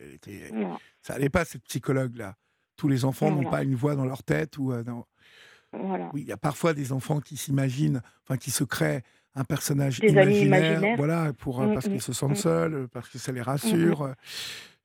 elle 0.00 0.14
était- 0.14 0.48
voilà. 0.52 0.76
ça 1.02 1.14
allait 1.14 1.28
pas 1.30 1.44
cette 1.44 1.62
psychologue 1.64 2.16
là. 2.16 2.34
Tous 2.76 2.88
les 2.88 3.04
enfants 3.04 3.28
n'ont 3.30 3.42
Voilà. 3.42 3.50
pas 3.50 3.62
une 3.62 3.74
voix 3.76 3.94
dans 3.94 4.06
leur 4.06 4.22
tête 4.24 4.58
ou 4.58 4.72
euh, 4.72 4.82
non. 4.82 5.04
Voilà. 5.72 6.10
Oui, 6.12 6.22
il 6.22 6.28
y 6.28 6.32
a 6.32 6.36
parfois 6.36 6.74
des 6.74 6.92
enfants 6.92 7.20
qui 7.20 7.36
s'imaginent, 7.36 8.02
enfin 8.24 8.36
qui 8.36 8.50
se 8.50 8.64
créent 8.64 9.02
un 9.34 9.44
personnage 9.44 10.00
Des 10.00 10.08
imaginaire, 10.08 10.96
voilà, 10.96 11.32
pour 11.32 11.60
euh, 11.60 11.68
Mm, 11.68 11.74
parce 11.74 11.86
mm, 11.86 11.90
qu'ils 11.90 12.02
se 12.02 12.12
sentent 12.12 12.32
mm. 12.32 12.34
seuls, 12.36 12.74
euh, 12.74 12.86
parce 12.88 13.08
que 13.08 13.18
ça 13.18 13.32
les 13.32 13.42
rassure. 13.42 14.02
euh, 14.02 14.12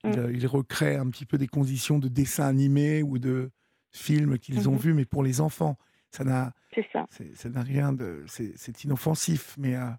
Mm. 0.03 0.11
Ils, 0.29 0.35
ils 0.41 0.45
recréent 0.47 0.99
un 1.01 1.09
petit 1.09 1.25
peu 1.25 1.39
des 1.39 1.47
conditions 1.47 1.97
de 1.97 2.07
dessin 2.07 2.45
animé 2.45 3.01
ou 3.01 3.17
de 3.17 3.49
films 3.91 4.37
qu'ils 4.37 4.69
ont 4.69 4.73
Mhm. 4.73 4.77
vus, 4.77 4.93
mais 4.93 5.05
pour 5.05 5.23
les 5.23 5.41
enfants, 5.41 5.77
ça 6.11 6.23
n'a, 6.23 6.53
C'est 6.75 6.85
ça. 6.93 7.49
n'a 7.49 7.63
rien 7.63 7.91
de, 7.91 8.23
c'est 8.27 8.83
inoffensif. 8.83 9.55
Mais, 9.57 9.75
euh, 9.75 9.89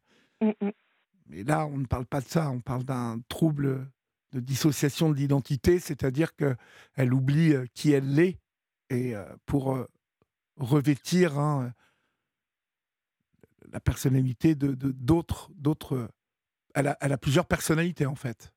Mm, 0.42 0.50
mm. 0.66 0.70
mais 1.28 1.42
là, 1.42 1.66
on 1.66 1.78
ne 1.78 1.86
parle 1.86 2.06
pas 2.06 2.20
de 2.20 2.28
ça, 2.28 2.50
on 2.50 2.60
parle 2.60 2.84
d'un 2.84 3.18
trouble 3.28 3.90
de 4.32 4.38
dissociation 4.38 5.10
de 5.10 5.16
l'identité, 5.16 5.80
c'est-à-dire 5.80 6.36
que 6.36 6.54
elle 6.94 7.12
oublie 7.12 7.54
qui 7.74 7.90
elle 7.90 8.16
est 8.20 8.38
et 8.90 9.14
pour 9.46 9.76
revêtir 10.58 11.38
hein, 11.38 11.72
la 13.72 13.80
personnalité 13.80 14.54
de 14.54 14.74
d'autres 14.74 15.50
d'autres. 15.54 16.08
Elle 16.74 16.88
a, 16.88 17.18
plusieurs 17.18 17.46
personnalités 17.46 18.04
en 18.04 18.16
fait. 18.16 18.52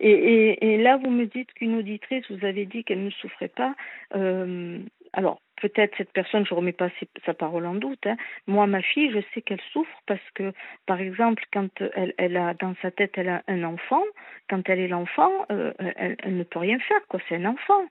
Et, 0.00 0.76
là, 0.78 0.98
vous 0.98 1.10
me 1.10 1.24
dites 1.24 1.52
qu'une 1.54 1.76
auditrice, 1.76 2.24
vous 2.30 2.44
avez 2.44 2.66
dit 2.66 2.84
qu'elle 2.84 3.02
ne 3.04 3.10
souffrait 3.10 3.48
pas. 3.48 3.74
Euh, 4.14 4.78
alors, 5.12 5.40
peut-être 5.60 5.94
cette 5.96 6.12
personne, 6.12 6.44
je 6.46 6.52
ne 6.52 6.58
remets 6.58 6.72
pas 6.72 6.90
sa 7.24 7.34
parole 7.34 7.66
en 7.66 7.74
doute. 7.74 8.06
hein. 8.06 8.16
Moi, 8.46 8.66
ma 8.66 8.82
fille, 8.82 9.10
je 9.10 9.20
sais 9.32 9.42
qu'elle 9.42 9.60
souffre 9.72 10.02
parce 10.06 10.30
que, 10.34 10.52
par 10.86 11.00
exemple, 11.00 11.42
quand 11.52 11.70
elle, 11.94 12.14
elle 12.18 12.36
a 12.36 12.54
dans 12.54 12.74
sa 12.82 12.90
tête, 12.90 13.12
elle 13.16 13.30
a 13.30 13.42
un 13.48 13.64
enfant, 13.64 14.02
quand 14.50 14.68
elle 14.68 14.80
est 14.80 14.88
l'enfant, 14.88 15.32
euh, 15.50 15.72
elle, 15.78 16.16
elle 16.18 16.36
ne 16.36 16.44
peut 16.44 16.58
rien 16.58 16.78
faire, 16.80 17.00
quoi. 17.08 17.20
C'est 17.28 17.36
un 17.36 17.46
enfant. 17.46 17.86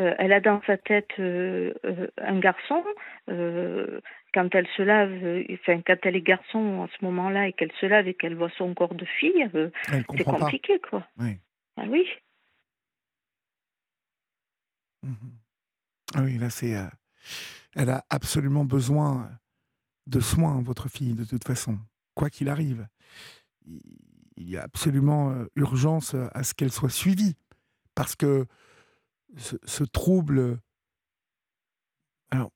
Euh, 0.00 0.14
elle 0.18 0.32
a 0.32 0.40
dans 0.40 0.62
sa 0.66 0.78
tête 0.78 1.10
euh, 1.18 1.74
euh, 1.84 2.06
un 2.18 2.38
garçon. 2.38 2.82
quand 4.32 4.54
elle 4.54 4.68
se 4.76 4.82
lave, 4.82 5.44
enfin 5.52 5.82
quand 5.86 5.96
elle 6.02 6.16
est 6.16 6.22
garçon 6.22 6.82
à 6.84 6.88
ce 6.96 7.04
moment-là 7.04 7.48
et 7.48 7.52
qu'elle 7.52 7.72
se 7.80 7.86
lave 7.86 8.08
et 8.08 8.14
qu'elle 8.14 8.36
voit 8.36 8.50
son 8.56 8.74
corps 8.74 8.94
de 8.94 9.04
fille, 9.04 9.48
c'est 9.52 10.24
pas. 10.24 10.32
compliqué, 10.38 10.80
quoi. 10.88 11.06
Oui. 11.18 11.36
Ah 11.76 11.84
oui. 11.88 12.06
Mhm. 15.02 15.32
Ah 16.14 16.22
oui, 16.22 16.38
là, 16.38 16.50
c'est. 16.50 16.74
elle 17.74 17.90
a 17.90 18.04
absolument 18.08 18.64
besoin 18.64 19.30
de 20.06 20.20
soins, 20.20 20.62
votre 20.62 20.88
fille, 20.88 21.14
de 21.14 21.24
toute 21.24 21.44
façon. 21.44 21.78
Quoi 22.14 22.30
qu'il 22.30 22.48
arrive. 22.48 22.86
Il 23.66 24.48
y 24.48 24.56
a 24.56 24.62
absolument 24.62 25.34
urgence 25.56 26.14
à 26.14 26.42
ce 26.42 26.54
qu'elle 26.54 26.72
soit 26.72 26.90
suivie. 26.90 27.36
Parce 27.94 28.16
que 28.16 28.46
ce, 29.36 29.56
ce 29.64 29.84
trouble. 29.84 30.58
Alors, 32.30 32.50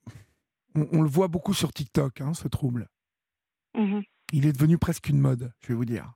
on, 0.74 0.86
on 0.92 1.02
le 1.02 1.08
voit 1.08 1.28
beaucoup 1.28 1.54
sur 1.54 1.72
TikTok, 1.72 2.20
hein, 2.20 2.34
ce 2.34 2.48
trouble. 2.48 2.88
Mhm. 3.74 4.02
Il 4.32 4.46
est 4.46 4.52
devenu 4.52 4.78
presque 4.78 5.08
une 5.08 5.18
mode, 5.20 5.52
je 5.60 5.68
vais 5.68 5.74
vous 5.74 5.84
dire. 5.84 6.12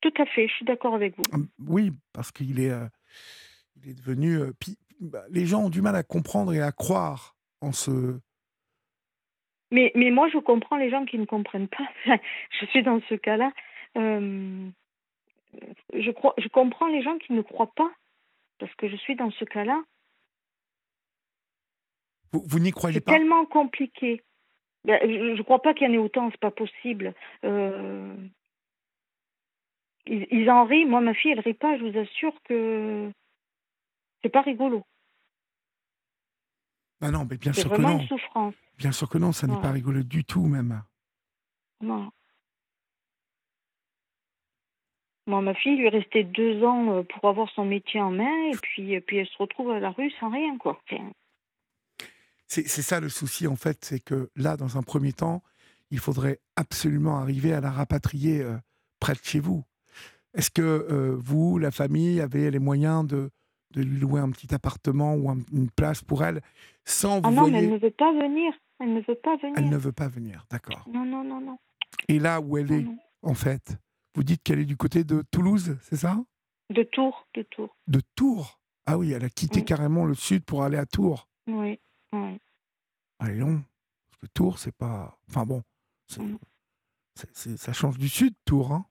Tout 0.00 0.12
à 0.18 0.26
fait, 0.26 0.46
je 0.48 0.52
suis 0.54 0.64
d'accord 0.64 0.94
avec 0.94 1.16
vous. 1.16 1.24
Hum, 1.32 1.48
Oui, 1.66 1.92
parce 2.12 2.30
qu'il 2.32 2.60
est, 2.60 2.70
euh, 2.70 2.86
il 3.76 3.90
est 3.90 3.94
devenu. 3.94 4.36
euh, 4.38 4.52
bah, 5.00 5.24
les 5.30 5.46
gens 5.46 5.64
ont 5.64 5.70
du 5.70 5.82
mal 5.82 5.96
à 5.96 6.02
comprendre 6.02 6.52
et 6.52 6.60
à 6.60 6.72
croire 6.72 7.36
en 7.60 7.72
ce. 7.72 8.18
Mais, 9.70 9.92
mais 9.94 10.10
moi, 10.10 10.28
je 10.32 10.38
comprends 10.38 10.76
les 10.76 10.90
gens 10.90 11.04
qui 11.04 11.18
ne 11.18 11.26
comprennent 11.26 11.68
pas. 11.68 11.88
je 12.60 12.66
suis 12.66 12.82
dans 12.82 13.00
ce 13.08 13.14
cas-là. 13.14 13.52
Euh, 13.96 14.68
je, 15.94 16.10
crois, 16.10 16.34
je 16.38 16.48
comprends 16.48 16.86
les 16.88 17.02
gens 17.02 17.18
qui 17.18 17.32
ne 17.32 17.42
croient 17.42 17.72
pas. 17.74 17.90
Parce 18.58 18.74
que 18.74 18.88
je 18.88 18.96
suis 18.96 19.16
dans 19.16 19.30
ce 19.30 19.44
cas-là. 19.44 19.82
Vous, 22.32 22.42
vous 22.46 22.58
n'y 22.58 22.70
croyez 22.70 22.94
C'est 22.94 23.04
pas 23.04 23.12
tellement 23.12 23.46
compliqué. 23.46 24.22
Ben, 24.84 24.98
je 25.02 25.36
ne 25.36 25.42
crois 25.42 25.62
pas 25.62 25.74
qu'il 25.74 25.86
y 25.86 25.90
en 25.90 25.94
ait 25.94 25.98
autant, 25.98 26.30
c'est 26.30 26.40
pas 26.40 26.50
possible. 26.50 27.14
Euh, 27.44 28.14
ils, 30.06 30.26
ils 30.30 30.50
en 30.50 30.64
rient. 30.64 30.84
Moi, 30.86 31.00
ma 31.00 31.14
fille, 31.14 31.32
elle 31.32 31.40
rit 31.40 31.54
pas. 31.54 31.76
Je 31.78 31.84
vous 31.84 31.98
assure 31.98 32.34
que 32.44 33.10
c'est 34.22 34.28
pas 34.28 34.42
rigolo. 34.42 34.84
Ah 37.00 37.10
non, 37.10 37.26
mais 37.28 37.36
bien 37.36 37.52
C'est 37.52 37.62
sûr 37.62 37.70
que 37.70 37.76
vraiment 37.76 37.94
non. 37.96 38.00
une 38.00 38.08
souffrance. 38.08 38.54
Bien 38.76 38.92
sûr 38.92 39.08
que 39.08 39.18
non, 39.18 39.32
ça 39.32 39.46
n'est 39.46 39.60
pas 39.60 39.70
rigolo 39.70 40.02
du 40.02 40.24
tout 40.24 40.46
même. 40.46 40.82
Non. 41.80 42.10
Moi, 45.28 45.40
ma 45.42 45.54
fille, 45.54 45.76
lui 45.76 45.86
est 45.86 45.90
restée 45.90 46.24
deux 46.24 46.64
ans 46.64 46.90
euh, 46.90 47.02
pour 47.04 47.28
avoir 47.28 47.48
son 47.50 47.64
métier 47.64 48.00
en 48.00 48.10
main, 48.10 48.50
et 48.52 48.56
puis, 48.60 48.92
et 48.94 49.00
puis 49.00 49.18
elle 49.18 49.26
se 49.28 49.36
retrouve 49.38 49.70
à 49.70 49.78
la 49.78 49.90
rue 49.90 50.10
sans 50.18 50.30
rien, 50.30 50.56
quoi. 50.58 50.80
C'est 52.46 52.66
c'est 52.66 52.82
ça 52.82 52.98
le 52.98 53.08
souci 53.10 53.46
en 53.46 53.56
fait, 53.56 53.84
c'est 53.84 54.00
que 54.00 54.30
là, 54.34 54.56
dans 54.56 54.78
un 54.78 54.82
premier 54.82 55.12
temps, 55.12 55.42
il 55.90 55.98
faudrait 55.98 56.40
absolument 56.56 57.18
arriver 57.18 57.52
à 57.52 57.60
la 57.60 57.70
rapatrier 57.70 58.40
euh, 58.40 58.56
près 59.00 59.12
de 59.12 59.20
chez 59.22 59.38
vous. 59.38 59.64
Est-ce 60.34 60.50
que 60.50 60.62
euh, 60.62 61.14
vous, 61.18 61.58
la 61.58 61.70
famille, 61.70 62.20
avez 62.20 62.50
les 62.50 62.58
moyens 62.58 63.06
de, 63.06 63.30
de 63.72 63.82
lui 63.82 63.98
louer 64.00 64.20
un 64.20 64.30
petit 64.30 64.54
appartement 64.54 65.14
ou 65.14 65.28
un- 65.30 65.38
une 65.52 65.70
place 65.70 66.02
pour 66.02 66.24
elle 66.24 66.40
sans 66.84 67.20
vous 67.20 67.28
Ah 67.28 67.30
non, 67.30 67.42
mais 67.44 67.50
voyez... 67.50 67.66
elle 67.66 67.72
ne 67.72 67.78
veut 67.78 67.90
pas 67.90 68.12
venir. 68.12 68.52
Elle 68.80 68.94
ne 68.94 69.00
veut 69.00 69.14
pas 69.14 69.36
venir. 69.36 69.54
Elle 69.58 69.68
ne 69.68 69.76
veut 69.76 69.92
pas 69.92 70.08
venir, 70.08 70.44
d'accord. 70.50 70.86
Non, 70.90 71.04
non, 71.04 71.24
non, 71.24 71.40
non. 71.40 71.58
Et 72.08 72.18
là 72.18 72.40
où 72.40 72.56
elle 72.56 72.66
non, 72.70 72.78
est, 72.78 72.82
non. 72.82 72.98
en 73.22 73.34
fait, 73.34 73.76
vous 74.18 74.24
dites 74.24 74.42
qu'elle 74.42 74.58
est 74.58 74.64
du 74.64 74.76
côté 74.76 75.04
de 75.04 75.22
Toulouse, 75.30 75.78
c'est 75.80 75.94
ça? 75.94 76.16
De 76.70 76.82
Tours, 76.82 77.28
de 77.34 77.42
Tours. 77.42 77.76
De 77.86 78.00
Tours? 78.16 78.58
Ah 78.84 78.98
oui, 78.98 79.12
elle 79.12 79.22
a 79.22 79.28
quitté 79.30 79.64
carrément 79.64 80.04
le 80.06 80.14
sud 80.14 80.44
pour 80.44 80.64
aller 80.64 80.76
à 80.76 80.86
Tours. 80.86 81.28
Oui, 81.46 81.78
oui. 82.12 82.40
Et 83.24 83.34
non, 83.34 83.62
parce 84.10 84.16
que 84.20 84.26
Tours, 84.34 84.58
c'est 84.58 84.74
pas. 84.76 85.16
Enfin 85.28 85.46
bon, 85.46 85.62
c'est- 86.08 86.20
Mm. 86.20 86.36
ça 87.56 87.72
change 87.72 87.96
du 87.96 88.08
sud, 88.08 88.34
Tours. 88.44 88.72
Hein 88.72 88.86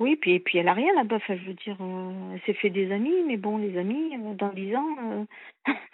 Oui, 0.00 0.16
puis, 0.16 0.32
et 0.32 0.40
puis 0.40 0.58
elle 0.58 0.68
a 0.68 0.74
rien 0.74 0.92
là-bas. 0.96 1.16
Enfin, 1.16 1.36
je 1.38 1.46
veux 1.46 1.54
dire, 1.54 1.78
euh, 1.80 2.34
elle 2.34 2.42
s'est 2.42 2.60
fait 2.60 2.68
des 2.70 2.92
amis, 2.92 3.22
mais 3.26 3.38
bon, 3.38 3.56
les 3.56 3.78
amis, 3.78 4.16
euh, 4.16 4.34
dans 4.34 4.52
dix 4.52 4.76
ans. 4.76 4.96
euh, 5.02 5.24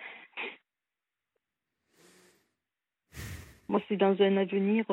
Moi, 3.68 3.80
c'est 3.88 3.96
dans 3.96 4.20
un 4.20 4.36
avenir 4.36 4.84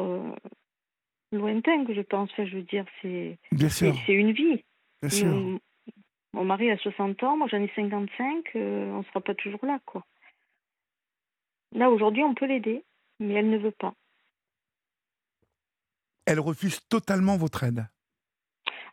lointain 1.34 1.86
que 1.86 1.94
je 1.94 2.02
pense. 2.02 2.30
Enfin, 2.32 2.46
je 2.46 2.56
veux 2.56 2.64
dire, 2.64 2.86
c'est 3.00 3.38
une 4.08 4.32
vie. 4.32 4.64
bien 5.02 5.10
sûr. 5.10 5.28
Mon, 5.28 5.60
mon 6.34 6.46
mari 6.46 6.72
a 6.72 6.78
60 6.78 7.22
ans, 7.24 7.38
moi 7.38 7.48
j'en 7.50 7.62
ai 7.62 7.72
55, 7.76 8.56
euh, 8.56 8.92
on 8.92 9.00
ne 9.00 9.04
sera 9.04 9.22
pas 9.22 9.36
toujours 9.36 9.66
là, 9.66 9.80
quoi. 9.86 10.04
Là, 11.74 11.90
aujourd'hui, 11.90 12.24
on 12.24 12.34
peut 12.34 12.46
l'aider, 12.46 12.84
mais 13.20 13.36
elle 13.36 13.50
ne 13.50 13.58
veut 13.58 13.72
pas. 13.72 13.94
Elle 16.26 16.40
refuse 16.40 16.80
totalement 16.88 17.38
votre 17.38 17.64
aide. 17.64 17.86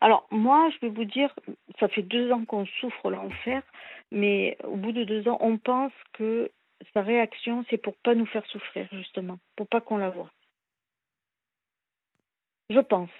Alors, 0.01 0.27
moi, 0.31 0.71
je 0.71 0.87
vais 0.87 0.93
vous 0.93 1.05
dire, 1.05 1.35
ça 1.79 1.89
fait 1.89 2.03
deux 2.03 2.33
ans 2.33 2.45
qu'on 2.45 2.67
souffre 2.67 3.11
l'enfer, 3.11 3.63
mais 4.11 4.57
au 4.65 4.77
bout 4.77 4.93
de 4.93 5.05
deux 5.05 5.29
ans, 5.29 5.39
on 5.41 5.59
pense 5.59 5.93
que 6.15 6.51
sa 6.95 7.03
réaction, 7.03 7.65
c'est 7.69 7.77
pour 7.77 7.95
pas 7.97 8.15
nous 8.15 8.27
faire 8.27 8.47
souffrir, 8.47 8.89
justement, 8.93 9.39
pour 9.57 9.69
pas 9.69 9.83
qu'on 9.83 9.99
la 9.99 10.11
voie. 10.11 10.31
Je 12.71 12.81
pense. 12.81 13.11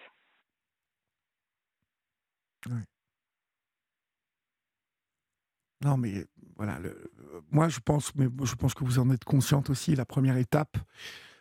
Non, 5.83 5.97
mais 5.97 6.27
voilà, 6.57 6.79
le- 6.79 7.11
moi 7.51 7.69
je 7.69 7.81
pense, 7.81 8.15
mais 8.15 8.27
je 8.45 8.55
pense 8.55 8.75
que 8.75 8.85
vous 8.85 8.99
en 8.99 9.11
êtes 9.11 9.25
consciente 9.25 9.71
aussi. 9.71 9.97
La 9.97 10.05
première 10.05 10.37
étape 10.37 10.77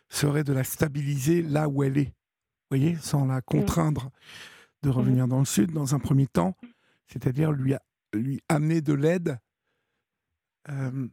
serait 0.08 0.44
de 0.44 0.52
la 0.52 0.64
stabiliser 0.64 1.42
là 1.42 1.68
où 1.68 1.82
elle 1.82 1.98
est. 1.98 2.06
Vous 2.70 2.76
voyez, 2.78 2.96
sans 2.96 3.26
la 3.26 3.42
contraindre 3.42 4.10
de 4.82 4.88
revenir 4.88 5.28
dans 5.28 5.40
le 5.40 5.44
sud 5.44 5.72
dans 5.72 5.94
un 5.94 5.98
premier 5.98 6.26
temps, 6.26 6.56
c'est-à-dire 7.06 7.52
lui, 7.52 7.74
lui 8.14 8.40
amener 8.48 8.80
de 8.80 8.94
l'aide, 8.94 9.38
euh, 10.70 11.08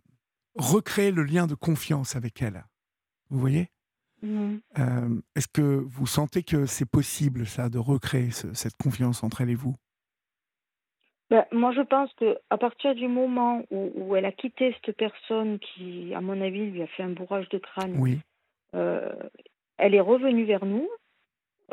recréer 0.56 1.12
le 1.12 1.24
lien 1.24 1.48
de 1.48 1.56
confiance 1.56 2.16
avec 2.16 2.42
elle. 2.42 2.66
Vous 3.30 3.40
voyez 3.40 3.70
Euh, 4.24 5.22
Est-ce 5.36 5.48
que 5.48 5.62
vous 5.62 6.08
sentez 6.08 6.44
que 6.44 6.66
c'est 6.66 6.90
possible, 6.90 7.46
ça, 7.46 7.70
de 7.70 7.78
recréer 7.78 8.32
ce- 8.32 8.54
cette 8.54 8.76
confiance 8.82 9.24
entre 9.24 9.42
elle 9.42 9.50
et 9.50 9.56
vous? 9.56 9.76
Ben, 11.30 11.46
moi, 11.52 11.74
je 11.74 11.82
pense 11.82 12.12
que 12.14 12.38
à 12.50 12.58
partir 12.58 12.96
du 12.96 13.08
moment 13.08 13.62
où, 13.70 13.92
où 13.96 14.16
elle 14.16 14.26
a 14.26 14.32
quitté 14.32 14.74
cette 14.86 14.96
personne 14.96 15.60
qui, 15.60 16.14
à 16.16 16.22
mon 16.22 16.42
avis, 16.42 16.72
lui 16.72 16.82
a 16.82 16.88
fait 16.88 17.04
un 17.04 17.10
bourrage 17.10 17.50
de 17.50 17.58
crâne, 17.58 17.96
Oui, 18.00 18.20
euh, 18.76 19.12
elle 19.78 19.94
est 19.94 20.00
revenue 20.02 20.46
vers 20.46 20.66
nous. 20.66 20.88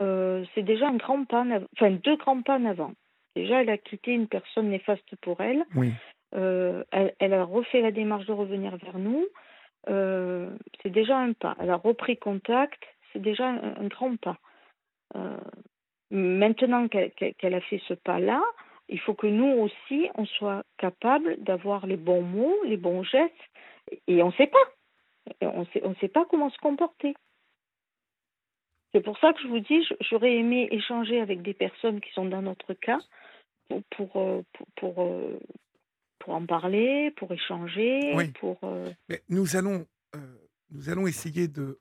euh, 0.00 0.44
c'est 0.54 0.62
déjà 0.64 0.88
un 0.88 0.96
grand 0.96 1.24
pas, 1.24 1.44
enfin 1.76 1.92
deux 1.92 2.16
grands 2.16 2.42
pas 2.42 2.58
en 2.58 2.64
avant. 2.64 2.92
Déjà, 3.36 3.62
elle 3.62 3.70
a 3.70 3.78
quitté 3.78 4.12
une 4.12 4.26
personne 4.26 4.68
néfaste 4.70 5.14
pour 5.22 5.40
elle. 5.40 5.64
oui. 5.76 5.92
Euh, 6.34 6.82
elle, 6.90 7.14
elle 7.20 7.32
a 7.32 7.44
refait 7.44 7.80
la 7.80 7.92
démarche 7.92 8.26
de 8.26 8.32
revenir 8.32 8.76
vers 8.78 8.98
nous. 8.98 9.24
Euh, 9.88 10.50
c'est 10.82 10.90
déjà 10.90 11.18
un 11.18 11.32
pas. 11.32 11.56
Elle 11.60 11.70
a 11.70 11.76
repris 11.76 12.16
contact. 12.16 12.82
C'est 13.12 13.22
déjà 13.22 13.46
un, 13.46 13.86
grand 13.86 14.16
pas. 14.16 14.38
maintenant 16.10 16.88
qu'elle 16.88 17.54
a 17.54 17.60
fait 17.60 17.80
ce 17.86 17.94
pas-là, 17.94 18.42
il 18.88 18.98
faut 18.98 19.14
que 19.14 19.28
nous 19.28 19.60
aussi, 19.60 20.08
on 20.16 20.26
soit 20.26 20.64
capable 20.78 21.36
d'avoir 21.42 21.86
les 21.86 21.96
bons 21.96 22.22
mots, 22.22 22.56
les 22.64 22.76
bons 22.76 23.04
gestes, 23.04 23.32
et 24.08 24.22
on 24.22 24.28
ne 24.28 24.32
sait 24.32 24.48
pas. 24.48 24.64
On 25.42 25.60
ne 25.90 25.94
sait 26.00 26.08
pas 26.08 26.24
comment 26.26 26.50
se 26.50 26.58
comporter. 26.58 27.14
C'est 28.94 29.00
pour 29.00 29.18
ça 29.18 29.32
que 29.32 29.40
je 29.42 29.48
vous 29.48 29.58
dis, 29.58 29.84
j'aurais 30.02 30.34
aimé 30.34 30.68
échanger 30.70 31.20
avec 31.20 31.42
des 31.42 31.54
personnes 31.54 32.00
qui 32.00 32.12
sont 32.12 32.26
dans 32.26 32.42
notre 32.42 32.74
cas 32.74 33.00
pour, 33.90 34.16
euh, 34.16 34.42
pour, 34.76 35.02
euh, 35.02 35.38
pour, 36.24 36.34
en 36.34 36.46
parler, 36.46 37.12
pour 37.16 37.32
échanger. 37.32 38.32
Pour, 38.40 38.58
euh, 38.64 38.90
nous, 39.28 39.56
allons, 39.56 39.86
nous 40.70 40.88
allons 40.88 41.06
essayer 41.06 41.48
de. 41.48 41.78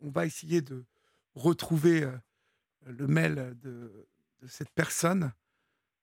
On, 0.00 0.10
va 0.10 0.26
essayer 0.26 0.60
de 0.60 0.84
retrouver 1.34 2.06
le 2.84 3.06
mail 3.06 3.56
de, 3.62 4.06
de 4.42 4.46
cette 4.46 4.70
personne 4.70 5.32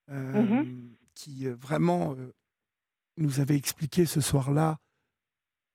mm-hmm. 0.09 0.95
qui 1.13 1.47
vraiment 1.47 2.15
nous 3.17 3.39
avait 3.39 3.55
expliqué 3.55 4.07
ce 4.07 4.21
soir-là 4.21 4.79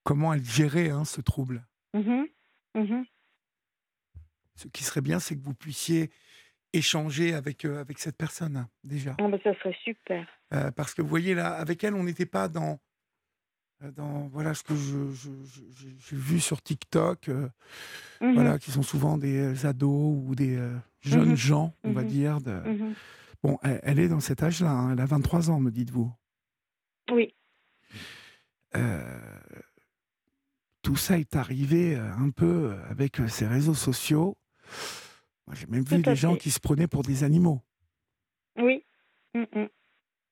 comment 0.02 0.32
elle 0.34 0.44
gérait 0.44 0.90
hein, 0.90 1.04
ce 1.04 1.20
trouble. 1.20 1.66
Mm-hmm. 1.94 2.24
Mm-hmm. 2.74 3.04
Ce 4.54 4.68
qui 4.68 4.84
serait 4.84 5.02
bien, 5.02 5.20
c'est 5.20 5.36
que 5.36 5.42
vous 5.42 5.54
puissiez 5.54 6.10
échanger 6.76 7.34
avec, 7.34 7.64
euh, 7.64 7.80
avec 7.80 7.98
cette 7.98 8.16
personne, 8.16 8.66
déjà. 8.84 9.14
Ah 9.18 9.28
bah, 9.28 9.38
ça 9.42 9.54
serait 9.58 9.76
super. 9.82 10.26
Euh, 10.54 10.70
parce 10.70 10.94
que 10.94 11.02
vous 11.02 11.08
voyez, 11.08 11.34
là, 11.34 11.54
avec 11.54 11.82
elle, 11.84 11.94
on 11.94 12.04
n'était 12.04 12.26
pas 12.26 12.48
dans, 12.48 12.78
euh, 13.82 13.90
dans 13.90 14.28
voilà, 14.28 14.54
ce 14.54 14.62
que 14.62 14.74
j'ai 14.74 16.16
vu 16.16 16.40
sur 16.40 16.62
TikTok, 16.62 17.28
mmh 17.28 18.32
voilà, 18.34 18.58
qui 18.58 18.70
sont 18.70 18.82
souvent 18.82 19.18
des 19.18 19.66
ados 19.66 20.16
ou 20.24 20.34
des 20.34 20.56
jeunes 21.00 21.32
mmh 21.32 21.36
gens, 21.36 21.74
on 21.84 21.92
va 21.92 22.02
mmh 22.02 22.06
dire. 22.06 22.40
De... 22.40 22.60
Bon, 23.42 23.58
elle, 23.62 23.98
est 23.98 24.08
dans 24.08 24.20
cet 24.20 24.42
âge-là, 24.42 24.70
hein, 24.70 24.92
elle 24.92 25.00
a 25.00 25.06
23 25.06 25.50
ans, 25.50 25.60
me 25.60 25.70
dites-vous. 25.70 26.12
Oui. 27.12 27.34
tout 30.82 30.96
ça 30.96 31.18
est 31.18 31.34
arrivé 31.36 31.96
un 31.96 32.30
peu 32.30 32.76
avec 32.90 33.20
ces 33.28 33.46
réseaux 33.46 33.74
sociaux. 33.74 34.36
J'ai 35.52 35.66
même 35.66 35.84
vu 35.84 36.02
des 36.02 36.16
gens 36.16 36.36
qui 36.36 36.50
se 36.50 36.60
prenaient 36.60 36.88
pour 36.88 37.02
des 37.02 37.24
animaux. 37.24 37.62
Oui. 38.56 38.84
Mm, 39.34 39.44
mm. 39.54 39.68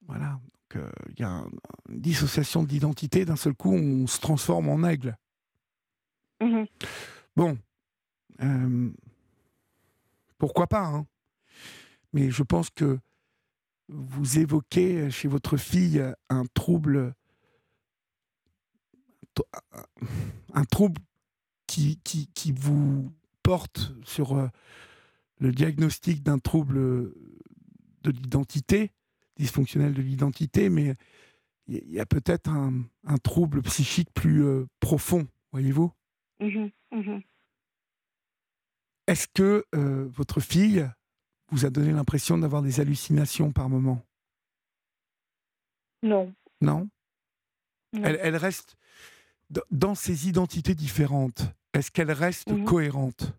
Voilà. 0.06 0.40
Donc, 0.42 0.82
euh, 0.82 0.90
il 1.10 1.20
y 1.20 1.24
a 1.24 1.44
une 1.88 2.00
dissociation 2.00 2.64
d'identité. 2.64 3.24
D'un 3.24 3.36
seul 3.36 3.54
coup, 3.54 3.72
on 3.72 4.06
se 4.06 4.20
transforme 4.20 4.68
en 4.68 4.86
aigle. 4.88 5.16
Mm-hmm. 6.40 6.66
Bon. 7.36 7.58
Euh, 8.42 8.90
pourquoi 10.38 10.66
pas, 10.66 10.84
hein 10.84 11.06
Mais 12.12 12.30
je 12.30 12.42
pense 12.42 12.70
que 12.70 12.98
vous 13.88 14.38
évoquez 14.38 15.10
chez 15.10 15.28
votre 15.28 15.56
fille 15.56 16.02
un 16.28 16.44
trouble. 16.54 17.14
Un 20.52 20.64
trouble 20.64 21.00
qui, 21.66 21.98
qui, 22.04 22.28
qui 22.28 22.52
vous 22.52 23.12
porte 23.42 23.92
sur 24.04 24.36
euh, 24.36 24.48
le 25.44 25.52
diagnostic 25.52 26.22
d'un 26.22 26.38
trouble 26.38 26.76
de 26.76 28.10
l'identité, 28.10 28.92
dysfonctionnel 29.36 29.92
de 29.92 30.00
l'identité, 30.00 30.70
mais 30.70 30.96
il 31.66 31.90
y 31.90 32.00
a 32.00 32.06
peut-être 32.06 32.48
un, 32.48 33.18
trouble 33.22 33.60
psychique 33.62 34.08
plus 34.14 34.42
euh, 34.42 34.66
profond, 34.80 35.26
voyez-vous? 35.52 35.92
Mmh 36.40 36.68
mmh 36.92 37.18
Est-ce 39.06 39.28
que 39.28 39.66
euh, 39.74 40.08
votre 40.08 40.40
fille 40.40 40.88
vous 41.50 41.66
a 41.66 41.70
donné 41.70 41.92
l'impression 41.92 42.38
d'avoir 42.38 42.62
des 42.62 42.80
hallucinations 42.80 43.52
par 43.52 43.68
moment? 43.68 44.02
Non. 46.02 46.34
Non, 46.62 46.88
Elle, 47.92 48.36
reste 48.36 48.76
dans 49.70 49.94
ses 49.94 50.26
identités 50.26 50.74
différentes. 50.74 51.42
Est-ce 51.74 51.90
qu'elle 51.90 52.12
reste 52.12 52.50
mmh 52.50 52.64
cohérente? 52.64 53.34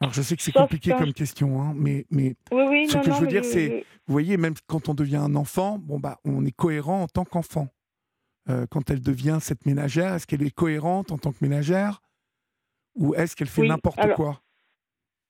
Alors 0.00 0.12
je 0.12 0.22
sais 0.22 0.36
que 0.36 0.42
c'est 0.42 0.52
compliqué 0.52 0.92
comme 0.92 1.12
question, 1.12 1.62
hein, 1.62 1.72
mais, 1.74 2.04
mais 2.10 2.34
ce 2.50 2.98
que 2.98 3.12
je 3.12 3.20
veux 3.20 3.26
dire, 3.26 3.44
c'est, 3.44 3.84
vous 4.06 4.12
voyez, 4.12 4.36
même 4.36 4.54
quand 4.66 4.88
on 4.88 4.94
devient 4.94 5.16
un 5.16 5.34
enfant, 5.34 5.78
bon 5.78 5.98
bah, 5.98 6.18
on 6.24 6.44
est 6.44 6.54
cohérent 6.54 7.02
en 7.02 7.06
tant 7.08 7.24
qu'enfant. 7.24 7.68
Euh, 8.50 8.66
quand 8.70 8.90
elle 8.90 9.00
devient 9.00 9.38
cette 9.40 9.64
ménagère, 9.64 10.12
est-ce 10.14 10.26
qu'elle 10.26 10.42
est 10.42 10.54
cohérente 10.54 11.12
en 11.12 11.18
tant 11.18 11.32
que 11.32 11.38
ménagère? 11.40 12.02
Ou 12.96 13.14
est-ce 13.14 13.34
qu'elle 13.34 13.48
fait 13.48 13.66
n'importe 13.66 14.14
quoi? 14.14 14.40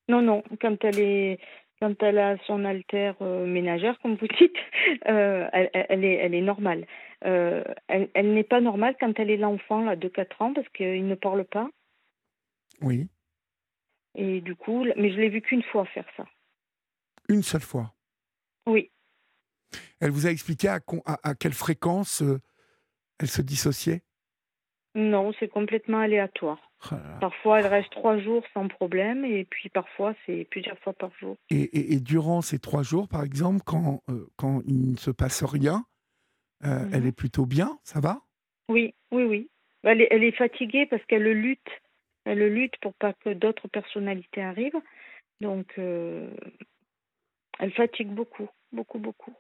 Non, 0.09 0.21
non. 0.21 0.43
Quand 0.61 0.77
elle 0.85 0.99
est, 0.99 1.39
quand 1.81 2.03
elle 2.03 2.19
a 2.19 2.37
son 2.47 2.65
alter 2.65 3.13
euh, 3.21 3.47
ménagère, 3.47 3.99
comme 4.01 4.17
vous 4.17 4.27
dites, 4.27 4.57
euh, 5.09 5.49
elle, 5.53 6.05
est, 6.05 6.15
elle 6.15 6.35
est 6.35 6.41
normale. 6.41 6.87
elle, 7.21 8.09
elle 8.15 8.35
n'est 8.35 8.43
pas 8.43 8.61
normale 8.61 8.97
quand 8.99 9.13
elle 9.21 9.31
est 9.31 9.37
l'enfant 9.37 9.85
là 9.85 9.95
de 9.95 10.09
4 10.09 10.43
ans 10.43 10.53
parce 10.53 10.69
qu'il 10.71 11.07
ne 11.07 11.15
parle 11.15 11.45
pas. 11.45 11.69
Oui. 12.83 13.09
Et 14.15 14.41
du 14.41 14.55
coup, 14.55 14.85
mais 14.97 15.13
je 15.13 15.17
l'ai 15.17 15.29
vu 15.29 15.41
qu'une 15.41 15.63
fois 15.63 15.85
faire 15.87 16.07
ça. 16.17 16.25
Une 17.29 17.43
seule 17.43 17.63
fois? 17.63 17.95
Oui. 18.67 18.91
Elle 20.01 20.11
vous 20.11 20.27
a 20.27 20.31
expliqué 20.31 20.69
à, 20.69 20.81
à, 21.07 21.35
quelle 21.35 21.53
fréquence 21.53 22.23
euh, 22.23 22.41
elle 23.19 23.29
se 23.29 23.43
dissociait? 23.43 24.03
Non, 24.95 25.33
c'est 25.41 25.49
complètement 25.49 25.99
aléatoire. 25.99 26.71
Oh 26.93 26.97
parfois, 27.21 27.61
elle 27.61 27.67
reste 27.67 27.91
trois 27.91 28.19
jours 28.19 28.45
sans 28.53 28.69
problème, 28.69 29.25
et 29.25 29.45
puis 29.45 29.69
parfois, 29.69 30.15
c'est 30.25 30.47
plusieurs 30.51 30.79
fois 30.81 30.93
par 30.93 31.11
jour. 31.19 31.37
Et, 31.51 31.95
et, 31.95 32.01
durant 32.01 32.43
ces 32.43 32.59
trois 32.59 32.83
jours, 32.83 33.09
par 33.09 33.25
exemple, 33.25 33.63
quand, 33.65 34.03
euh, 34.11 34.29
quand 34.37 34.61
il 34.67 34.93
ne 34.93 34.97
se 34.97 35.11
passe 35.11 35.43
rien, 35.43 35.85
euh, 36.65 36.87
elle 36.93 37.03
mhm. 37.03 37.09
est 37.09 37.17
plutôt 37.17 37.47
bien, 37.47 37.79
ça 37.83 38.01
va? 38.01 38.21
Oui, 38.69 38.95
oui, 39.11 39.25
oui. 39.25 39.51
Elle 39.83 40.03
est, 40.03 40.09
elle 40.11 40.25
est 40.25 40.37
fatiguée 40.37 40.87
parce 40.87 41.05
qu'elle 41.07 41.25
lutte 41.25 41.71
elle 42.25 42.49
lutte 42.49 42.77
pour 42.81 42.95
pas 42.95 43.13
que 43.13 43.33
d'autres 43.33 43.69
personnalités 43.69 44.43
arrivent. 44.43 44.81
Donc, 45.41 45.73
euh, 45.79 46.31
elle 47.59 47.73
fatigue 47.73 48.09
beaucoup, 48.09 48.49
beaucoup, 48.73 48.99
beaucoup. 48.99 49.35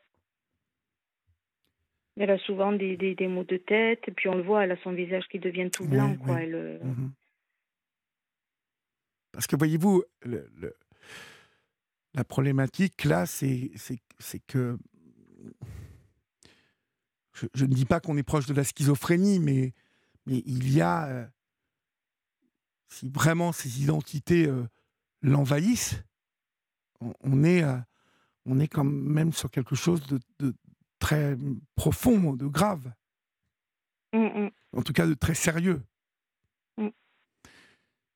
Elle 2.16 2.30
a 2.30 2.38
souvent 2.38 2.72
des, 2.72 2.96
des, 2.96 3.28
maux 3.28 3.44
de 3.44 3.56
tête, 3.56 4.02
et 4.06 4.12
puis 4.12 4.28
on 4.28 4.36
le 4.36 4.42
voit, 4.42 4.64
elle 4.64 4.70
a 4.70 4.82
son 4.82 4.92
visage 4.92 5.26
qui 5.28 5.40
devient 5.40 5.70
tout 5.70 5.86
blanc. 5.86 6.16
quoi. 6.16 6.42
Elle, 6.42 6.54
euh, 6.54 6.78
mhm. 6.84 7.12
Parce 9.32 9.48
que 9.48 9.56
voyez-vous, 9.56 10.04
la 12.14 12.24
problématique 12.24 13.04
là, 13.04 13.26
c'est 13.26 13.72
que. 14.46 14.78
Je, 17.32 17.46
je, 17.52 17.64
ne 17.64 17.74
dis 17.74 17.84
pas 17.84 17.98
qu'on 17.98 18.16
est 18.16 18.22
proche 18.22 18.46
de 18.46 18.54
la 18.54 18.62
schizophrénie, 18.62 19.40
mais, 19.40 19.72
mais 20.26 20.40
il 20.46 20.72
y 20.72 20.80
a 20.80 21.08
euh, 21.08 21.26
si 22.94 23.08
vraiment 23.08 23.52
ces 23.52 23.82
identités 23.82 24.46
euh, 24.46 24.68
l'envahissent, 25.20 25.96
on, 27.00 27.42
est, 27.42 27.62
euh, 27.62 27.76
on 28.46 28.60
est 28.60 28.68
quand 28.68 28.84
même 28.84 29.32
sur 29.32 29.50
quelque 29.50 29.74
chose 29.74 30.00
de, 30.38 30.54
très 31.00 31.36
profond, 31.74 32.32
de 32.34 32.46
grave. 32.46 32.92
Mmh, 34.12 34.18
mmh. 34.18 34.50
En 34.76 34.82
tout 34.82 34.92
cas, 34.92 35.06
de 35.06 35.14
très 35.14 35.34
sérieux. 35.34 35.82
Mmh. 36.78 36.88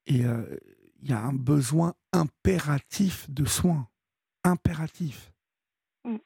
Et 0.07 0.25
euh, 0.25 0.57
il 1.03 1.11
y 1.11 1.13
a 1.13 1.21
un 1.21 1.35
besoin 1.35 1.95
impératif 2.13 3.29
de 3.29 3.45
soins. 3.45 3.89
Impératif. 4.45 5.33
Il 6.05 6.21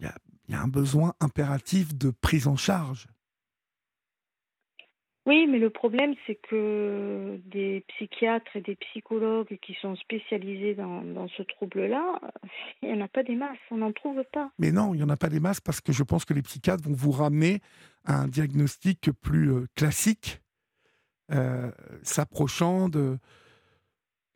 y, 0.00 0.52
y 0.52 0.54
a 0.54 0.60
un 0.60 0.68
besoin 0.68 1.14
impératif 1.20 1.94
de 1.94 2.10
prise 2.10 2.46
en 2.46 2.56
charge. 2.56 3.06
Oui, 5.26 5.46
mais 5.46 5.58
le 5.58 5.70
problème, 5.70 6.14
c'est 6.26 6.34
que 6.34 7.40
des 7.46 7.82
psychiatres 7.88 8.56
et 8.56 8.60
des 8.60 8.76
psychologues 8.76 9.58
qui 9.62 9.74
sont 9.80 9.96
spécialisés 9.96 10.74
dans, 10.74 11.02
dans 11.02 11.28
ce 11.28 11.42
trouble-là, 11.42 12.20
il 12.82 12.92
n'y 12.92 13.00
en 13.00 13.04
a 13.04 13.08
pas 13.08 13.22
des 13.22 13.34
masses, 13.34 13.56
on 13.70 13.78
n'en 13.78 13.92
trouve 13.92 14.22
pas. 14.32 14.50
Mais 14.58 14.70
non, 14.70 14.92
il 14.92 14.98
n'y 14.98 15.02
en 15.02 15.08
a 15.08 15.16
pas 15.16 15.30
des 15.30 15.40
masses 15.40 15.62
parce 15.62 15.80
que 15.80 15.92
je 15.92 16.02
pense 16.02 16.26
que 16.26 16.34
les 16.34 16.42
psychiatres 16.42 16.84
vont 16.84 16.94
vous 16.94 17.10
ramener 17.10 17.60
à 18.04 18.20
un 18.20 18.28
diagnostic 18.28 19.10
plus 19.22 19.50
euh, 19.50 19.66
classique, 19.74 20.42
euh, 21.32 21.70
s'approchant 22.02 22.90
de, 22.90 23.18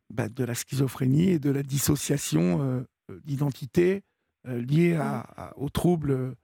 bah, 0.08 0.30
de 0.30 0.42
la 0.42 0.54
schizophrénie 0.54 1.32
et 1.32 1.38
de 1.38 1.50
la 1.50 1.62
dissociation 1.62 2.62
euh, 2.62 3.20
d'identité 3.24 4.02
liée 4.44 4.94
à, 4.94 5.52
mmh. 5.58 5.62
au 5.62 5.68
trouble 5.68 6.34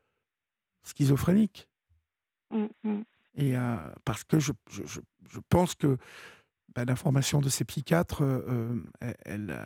schizophrénique. 0.82 1.66
Mmh, 2.50 2.66
mmh. 2.82 3.02
Et 3.36 3.56
euh, 3.56 3.76
parce 4.04 4.24
que 4.24 4.38
je, 4.38 4.52
je, 4.70 4.82
je 5.28 5.40
pense 5.48 5.74
que 5.74 5.96
bah, 6.74 6.84
l'information 6.84 7.40
de 7.40 7.48
ces 7.48 7.64
psychiatres, 7.64 8.22
euh, 8.22 8.82
elle, 9.24 9.56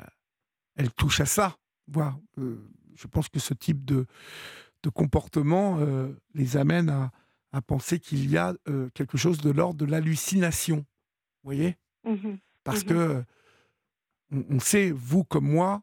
elle, 0.76 0.90
touche 0.92 1.20
à 1.20 1.26
ça. 1.26 1.56
Voir, 1.86 2.18
je 2.36 3.06
pense 3.10 3.28
que 3.28 3.38
ce 3.38 3.54
type 3.54 3.84
de, 3.84 4.06
de 4.82 4.90
comportement 4.90 5.78
les 6.34 6.58
amène 6.58 6.90
à, 6.90 7.10
à 7.50 7.62
penser 7.62 7.98
qu'il 7.98 8.28
y 8.30 8.36
a 8.36 8.54
quelque 8.92 9.16
chose 9.16 9.38
de 9.38 9.50
l'ordre 9.50 9.78
de 9.78 9.86
l'hallucination. 9.86 10.78
Vous 11.42 11.44
voyez? 11.44 11.78
Mmh 12.04 12.36
Parce 12.62 12.84
mmh 12.84 12.88
que 12.88 13.24
on, 14.30 14.60
sait, 14.60 14.90
vous 14.90 15.24
comme 15.24 15.48
moi, 15.48 15.82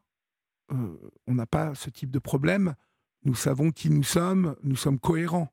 on 0.70 1.34
n'a 1.34 1.46
pas 1.46 1.74
ce 1.74 1.90
type 1.90 2.12
de 2.12 2.20
problème. 2.20 2.76
Nous 3.24 3.34
savons 3.34 3.72
qui 3.72 3.90
nous 3.90 4.04
sommes, 4.04 4.54
nous 4.62 4.76
sommes 4.76 5.00
cohérents. 5.00 5.52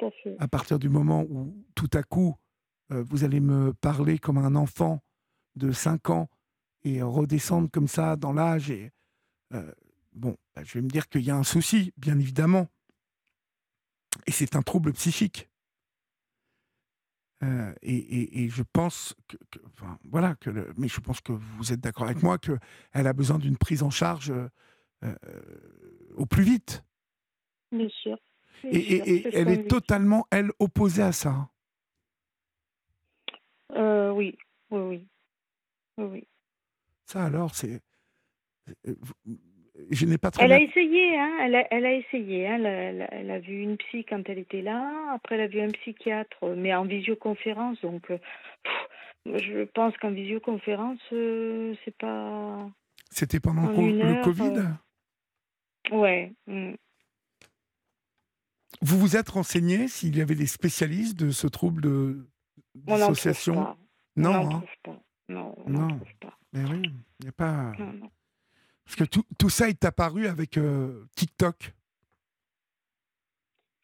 Tout 0.00 0.06
à 0.06 0.10
fait. 0.22 0.36
À 0.38 0.48
partir 0.48 0.78
du 0.78 0.88
moment 0.88 1.22
où, 1.28 1.54
tout 1.74 1.90
à 1.92 2.02
coup, 2.02 2.36
euh, 2.92 3.04
vous 3.08 3.24
allez 3.24 3.40
me 3.40 3.72
parler 3.74 4.18
comme 4.18 4.38
un 4.38 4.54
enfant 4.54 5.02
de 5.56 5.72
5 5.72 6.10
ans 6.10 6.28
et 6.84 7.02
redescendre 7.02 7.70
comme 7.70 7.88
ça 7.88 8.16
dans 8.16 8.32
l'âge, 8.32 8.70
et 8.70 8.90
euh, 9.52 9.70
bon, 10.12 10.36
bah, 10.54 10.62
je 10.64 10.74
vais 10.74 10.82
me 10.82 10.88
dire 10.88 11.08
qu'il 11.08 11.22
y 11.22 11.30
a 11.30 11.36
un 11.36 11.42
souci, 11.42 11.92
bien 11.96 12.18
évidemment. 12.18 12.68
Et 14.26 14.32
c'est 14.32 14.56
un 14.56 14.62
trouble 14.62 14.92
psychique. 14.92 15.48
Euh, 17.42 17.72
et, 17.80 18.48
je 18.50 18.62
pense 18.62 19.14
que, 19.26 19.36
voilà 20.04 20.34
que 20.34 20.50
mais 20.76 20.88
je 20.88 21.00
pense 21.00 21.22
que 21.22 21.32
vous 21.32 21.72
êtes 21.72 21.80
d'accord 21.80 22.04
avec 22.04 22.22
moi 22.22 22.36
que 22.36 22.58
elle 22.92 23.06
a 23.06 23.14
besoin 23.14 23.38
d'une 23.38 23.56
prise 23.56 23.82
en 23.82 23.88
charge 23.88 24.30
euh, 24.30 25.14
au 26.16 26.26
plus 26.26 26.42
vite. 26.42 26.84
Bien 27.72 27.88
sûr. 27.88 28.18
Et, 28.64 29.24
elle 29.34 29.48
est 29.50 29.68
totalement 29.68 30.26
elle 30.30 30.50
opposée 30.58 31.02
à 31.02 31.12
ça. 31.12 31.48
oui, 33.74 34.36
oui, 34.70 35.06
oui, 35.98 36.04
oui. 36.04 36.26
Ça 37.06 37.24
alors 37.24 37.54
c'est 37.54 37.80
n'ai 40.06 40.18
pas 40.18 40.30
Elle 40.38 40.52
a 40.52 40.60
essayé, 40.60 41.18
hein, 41.18 41.38
elle, 41.40 41.54
a, 41.56 41.66
elle 41.70 41.86
a 41.86 41.92
essayé. 41.92 42.46
Hein, 42.46 42.64
elle, 42.64 43.30
a, 43.30 43.38
vu 43.38 43.62
une 43.62 43.76
psy 43.76 44.04
quand 44.04 44.22
elle 44.28 44.38
était 44.38 44.62
là. 44.62 45.12
Après, 45.14 45.36
elle 45.36 45.42
a 45.42 45.46
vu 45.46 45.60
un 45.60 45.70
psychiatre, 45.70 46.54
mais 46.56 46.74
en 46.74 46.84
visioconférence. 46.84 47.80
Donc, 47.80 48.10
euh, 48.10 48.18
je 49.26 49.64
pense 49.64 49.96
qu'en 49.98 50.10
visioconférence, 50.10 51.00
euh, 51.12 51.74
c'est 51.84 51.96
pas. 51.96 52.68
C'était 53.10 53.40
pendant 53.40 53.68
le 53.70 54.22
Covid? 54.22 54.52
euh, 55.92 55.96
Ouais. 55.96 56.32
Mm. 56.46 56.74
Vous 58.82 58.98
vous 58.98 59.16
êtes 59.16 59.28
renseigné 59.28 59.88
s'il 59.88 60.16
y 60.16 60.20
avait 60.20 60.34
des 60.34 60.46
spécialistes 60.46 61.18
de 61.18 61.30
ce 61.30 61.46
trouble 61.46 61.82
de 61.82 62.26
dissociation 62.74 63.76
Non, 64.16 64.30
on 64.30 64.56
hein. 64.56 64.64
pas. 64.82 65.02
Non, 65.28 65.54
on 65.64 65.70
non. 65.70 66.00
pas. 66.20 66.36
Mais 66.52 66.64
oui, 66.64 66.82
il 67.20 67.24
n'y 67.24 67.28
a 67.28 67.32
pas. 67.32 67.72
Non, 67.78 67.92
non. 67.92 68.10
Parce 68.84 68.96
que 68.96 69.04
tout, 69.04 69.50
ça 69.50 69.68
est 69.68 69.84
apparu 69.84 70.26
avec 70.26 70.58
euh, 70.58 71.04
TikTok. 71.14 71.72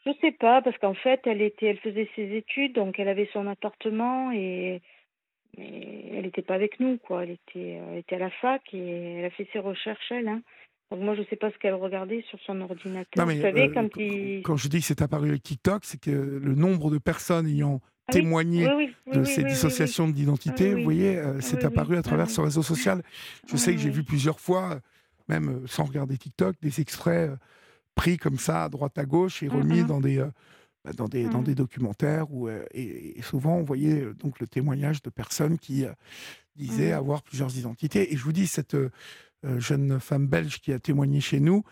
Je 0.05 0.11
sais 0.21 0.33
pas, 0.33 0.63
parce 0.63 0.77
qu'en 0.79 0.95
fait, 0.95 1.21
elle 1.27 1.43
était, 1.43 1.67
elle 1.67 1.79
faisait 1.79 2.11
ses 2.17 2.37
études, 2.37 2.75
donc 2.75 2.99
elle 2.99 3.09
avait 3.09 3.29
son 3.33 3.47
appartement 3.47 4.33
et, 4.33 4.83
elle 5.59 6.23
n'était 6.23 6.43
pas 6.43 6.55
avec 6.55 6.81
nous, 6.81 6.99
quoi. 6.99 7.23
Elle 7.23 7.31
était, 7.31 7.81
était 7.97 8.17
à 8.17 8.19
la 8.19 8.31
fac 8.31 8.63
et 8.75 9.19
elle 9.19 9.25
a 9.25 9.31
fait 9.31 9.49
ses 9.53 9.59
recherches, 9.59 10.11
elle. 10.11 10.29
Hein. 10.29 10.43
Donc 10.91 11.01
moi, 11.01 11.15
je 11.15 11.21
ne 11.21 11.27
sais 11.27 11.37
pas 11.37 11.51
ce 11.51 11.59
qu'elle 11.59 11.75
regardait 11.75 12.25
sur 12.31 12.39
son 12.47 12.61
ordinateur. 12.61 13.27
Vous 13.27 13.41
savez, 13.41 13.65
euh, 13.65 13.73
quand, 13.75 13.89
quand 14.45 14.57
je 14.57 14.69
dis 14.69 14.81
que 14.81 14.87
c'est 14.87 15.03
apparu 15.03 15.31
avec 15.31 15.43
TikTok, 15.43 15.85
c'est 15.85 16.01
que 16.01 16.11
le 16.11 16.55
nombre 16.55 16.91
de 16.91 16.99
personnes 16.99 17.47
ayant 17.49 17.81
ah 18.09 18.13
témoigné 18.13 18.69
de 19.13 19.25
ces 19.25 19.43
dissociations 19.43 20.09
d'identité, 20.09 20.75
vous 20.75 20.85
voyez, 20.85 21.17
euh, 21.17 21.41
c'est 21.41 21.65
apparu 21.65 21.97
à 21.97 22.03
travers 22.03 22.31
ce 22.31 22.41
réseau 22.41 22.63
social. 22.63 23.03
Je 23.49 23.57
sais 23.57 23.73
que 23.75 23.81
j'ai 23.81 23.91
vu 23.91 24.05
plusieurs 24.05 24.39
fois 24.39 24.81
même 25.29 25.49
euh, 25.49 25.67
sans 25.67 25.85
regarder 25.85 26.17
TikTok, 26.17 26.57
des 26.61 26.81
extraits 26.81 27.31
euh, 27.31 27.37
pris 27.95 28.17
comme 28.19 28.39
ça 28.39 28.65
à 28.65 28.69
droite 28.69 28.99
à 28.99 29.05
gauche 29.05 29.43
et 29.43 29.49
remis 29.49 29.85
dans 29.85 30.01
des 30.01 30.19
euh, 30.19 30.31
bah, 30.85 30.93
dans 30.93 31.09
des, 31.09 31.25
dans 31.25 31.41
mmh. 31.41 31.45
des 31.45 31.55
documentaires 31.55 32.31
où, 32.31 32.49
et, 32.49 33.17
souvent 33.23 33.57
on 33.57 33.63
voyait 33.63 34.05
donc 34.15 34.39
le 34.39 34.47
témoignage 34.47 35.03
de 35.03 35.11
personnes 35.11 35.59
qui 35.59 35.85
disaient 36.55 36.93
mmh. 36.93 36.99
avoir 36.99 37.23
plusieurs 37.23 37.57
identités. 37.59 38.13
Et 38.13 38.17
je 38.17 38.23
vous 38.23 38.33
dis, 38.33 38.47
cette 38.47 38.77
jeune 39.59 40.01
femme 40.01 40.27
belge 40.27 40.61
qui 40.61 40.73
a 40.73 40.79
témoigné 40.79 41.21
chez 41.21 41.41
nous 41.41 41.63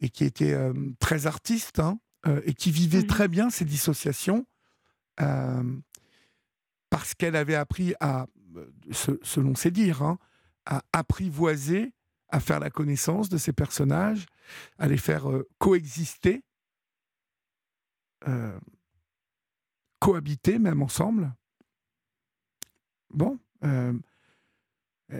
et 0.00 0.08
qui 0.08 0.24
était 0.24 0.56
très 0.98 1.26
artiste 1.26 1.78
hein, 1.78 1.98
et 2.44 2.54
qui 2.54 2.70
vivait 2.70 3.02
mmh. 3.02 3.06
très 3.06 3.28
bien 3.28 3.50
ces 3.50 3.64
dissociations 3.64 4.46
parce 6.90 7.14
qu'elle 7.14 7.36
avait 7.36 7.54
appris 7.54 7.94
à, 8.00 8.26
selon 9.22 9.54
ses 9.54 9.70
dires, 9.70 10.02
hein, 10.02 10.18
à 10.66 10.82
apprivoiser 10.92 11.92
à 12.30 12.40
faire 12.40 12.60
la 12.60 12.70
connaissance 12.70 13.28
de 13.28 13.38
ces 13.38 13.52
personnages, 13.52 14.26
à 14.78 14.86
les 14.86 14.98
faire 14.98 15.30
euh, 15.30 15.48
coexister, 15.58 16.44
euh, 18.26 18.58
cohabiter 19.98 20.58
même 20.58 20.82
ensemble. 20.82 21.34
Bon, 23.10 23.38
euh, 23.64 23.94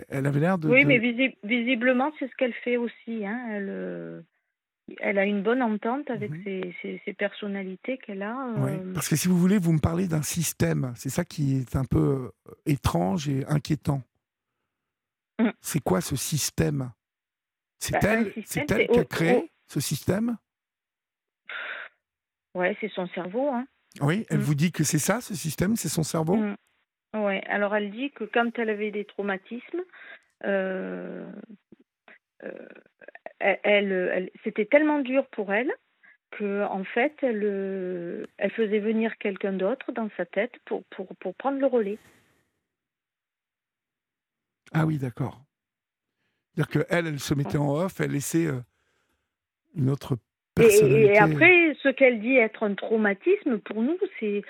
elle 0.09 0.27
avait 0.27 0.41
l'air 0.41 0.59
de... 0.59 0.69
Oui, 0.69 0.85
mais 0.85 0.99
visiblement, 0.99 2.13
c'est 2.19 2.29
ce 2.29 2.35
qu'elle 2.37 2.53
fait 2.53 2.77
aussi. 2.77 3.25
Hein. 3.25 3.47
Elle, 3.51 4.25
elle, 5.01 5.19
a 5.19 5.25
une 5.25 5.43
bonne 5.43 5.63
entente 5.63 6.11
avec 6.11 6.31
ces 6.45 6.75
ses, 7.05 7.13
personnalités 7.15 7.99
qu'elle 7.99 8.23
a. 8.23 8.53
Oui, 8.59 8.73
parce 8.95 9.09
que 9.09 9.17
si 9.17 9.29
vous 9.29 9.39
voulez, 9.39 9.59
vous 9.59 9.73
me 9.73 9.81
parlez 9.81 10.09
d'un 10.09 10.23
système. 10.23 10.93
C'est 10.97 11.11
ça 11.11 11.25
qui 11.25 11.59
est 11.59 11.77
un 11.77 11.85
peu 11.85 12.31
étrange 12.67 13.29
et 13.29 13.45
inquiétant. 13.47 14.03
Mmh. 15.41 15.51
C'est 15.61 15.81
quoi 15.81 16.01
ce 16.01 16.17
système? 16.17 16.91
C'est 17.79 17.93
bah, 17.93 18.01
elle, 18.03 18.33
c'est 18.45 18.71
elle 18.71 18.89
qui 18.89 18.99
a 18.99 19.05
créé 19.05 19.53
ce 19.67 19.81
système? 19.81 20.37
Ouais, 22.55 22.77
c'est 22.81 22.91
son 22.91 23.07
cerveau. 23.09 23.49
Hein. 23.51 23.67
Oui, 24.01 24.27
elle 24.31 24.39
mm. 24.39 24.43
vous 24.43 24.55
dit 24.55 24.73
que 24.73 24.85
c'est 24.85 24.99
ça, 24.99 25.21
ce 25.21 25.35
système, 25.35 25.77
c'est 25.77 25.89
son 25.89 26.03
cerveau? 26.03 26.39
Oui, 27.15 27.39
alors 27.47 27.75
elle 27.75 27.91
dit 27.91 28.11
que 28.11 28.25
quand 28.25 28.59
elle 28.59 28.71
avait 28.71 28.91
des 28.91 29.05
traumatismes, 29.05 29.83
euh, 30.45 31.27
euh, 32.45 32.67
elle, 33.41 34.31
c'était 34.45 34.67
tellement 34.67 35.01
dur 35.01 35.27
pour 35.29 35.53
elle 35.53 35.73
que 36.31 36.65
en 36.65 36.85
fait, 36.85 37.15
elle, 37.23 38.27
elle 38.37 38.51
faisait 38.51 38.81
venir 38.81 39.17
quelqu'un 39.19 39.55
d'autre 39.55 39.93
dans 39.93 40.11
sa 40.17 40.27
tête 40.27 40.53
pour, 40.67 40.85
pour, 40.85 41.09
pour 41.17 41.35
prendre 41.35 41.59
le 41.59 41.67
relais. 41.67 41.99
Ah 44.73 44.85
oui, 44.85 44.99
d'accord. 44.99 45.41
C'est-à-dire 46.55 46.87
qu'elle, 46.87 47.07
elle 47.07 47.21
se 47.21 47.35
mettait 47.35 47.59
en 47.59 47.75
off, 47.75 48.01
elle 48.01 48.11
laissait 48.11 48.47
euh, 48.47 48.61
une 49.77 49.91
autre. 49.91 50.19
Et, 50.61 51.17
après, 51.17 51.77
ce 51.83 51.89
qu'elle 51.89 52.21
dit 52.21 52.37
être 52.37 52.65
un 52.65 52.75
traumatisme, 52.75 53.59
pour 53.59 53.81
nous, 53.81 53.97
c'est 54.19 54.43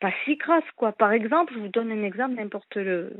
pas 0.00 0.12
si 0.24 0.36
grave, 0.36 0.64
quoi. 0.76 0.92
Par 0.92 1.12
exemple, 1.12 1.52
je 1.54 1.58
vous 1.58 1.68
donne 1.68 1.90
un 1.90 2.04
exemple, 2.04 2.34
n'importe 2.34 2.76
le. 2.76 3.12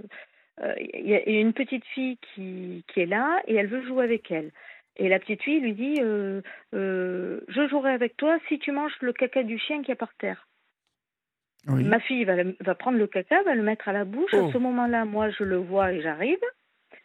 Euh, 0.63 0.75
il 0.79 1.09
y 1.09 1.15
a 1.15 1.41
une 1.41 1.53
petite 1.53 1.85
fille 1.87 2.19
qui, 2.19 2.85
qui 2.89 3.01
est 3.01 3.07
là 3.07 3.43
et 3.47 3.55
elle 3.55 3.67
veut 3.67 3.85
jouer 3.87 4.05
avec 4.05 4.31
elle. 4.31 4.53
Et 4.97 5.09
la 5.09 5.19
petite 5.19 5.43
fille 5.43 5.61
lui 5.61 5.75
dit 5.75 6.01
euh, 6.01 6.41
Je 6.73 7.69
jouerai 7.69 7.93
avec 7.93 8.17
toi 8.17 8.39
si 8.49 8.59
tu 8.59 8.73
manges 8.73 8.97
le 9.01 9.13
caca 9.13 9.43
du 9.43 9.59
chien 9.59 9.83
qui 9.83 9.91
est 9.91 9.97
par 9.97 10.15
terre. 10.15 10.49
Ma 11.67 11.99
fille 11.99 12.25
va, 12.25 12.37
va, 12.61 12.75
prendre 12.77 12.97
le 12.97 13.09
caca, 13.09 13.43
va 13.43 13.55
le 13.55 13.63
mettre 13.63 13.89
à 13.89 13.93
la 13.93 14.05
bouche. 14.05 14.33
À 14.33 14.39
oh. 14.39 14.51
ce 14.53 14.59
moment-là, 14.59 15.05
moi, 15.05 15.31
je 15.31 15.43
le 15.43 15.57
vois 15.57 15.93
et 15.93 16.01
j'arrive 16.01 16.39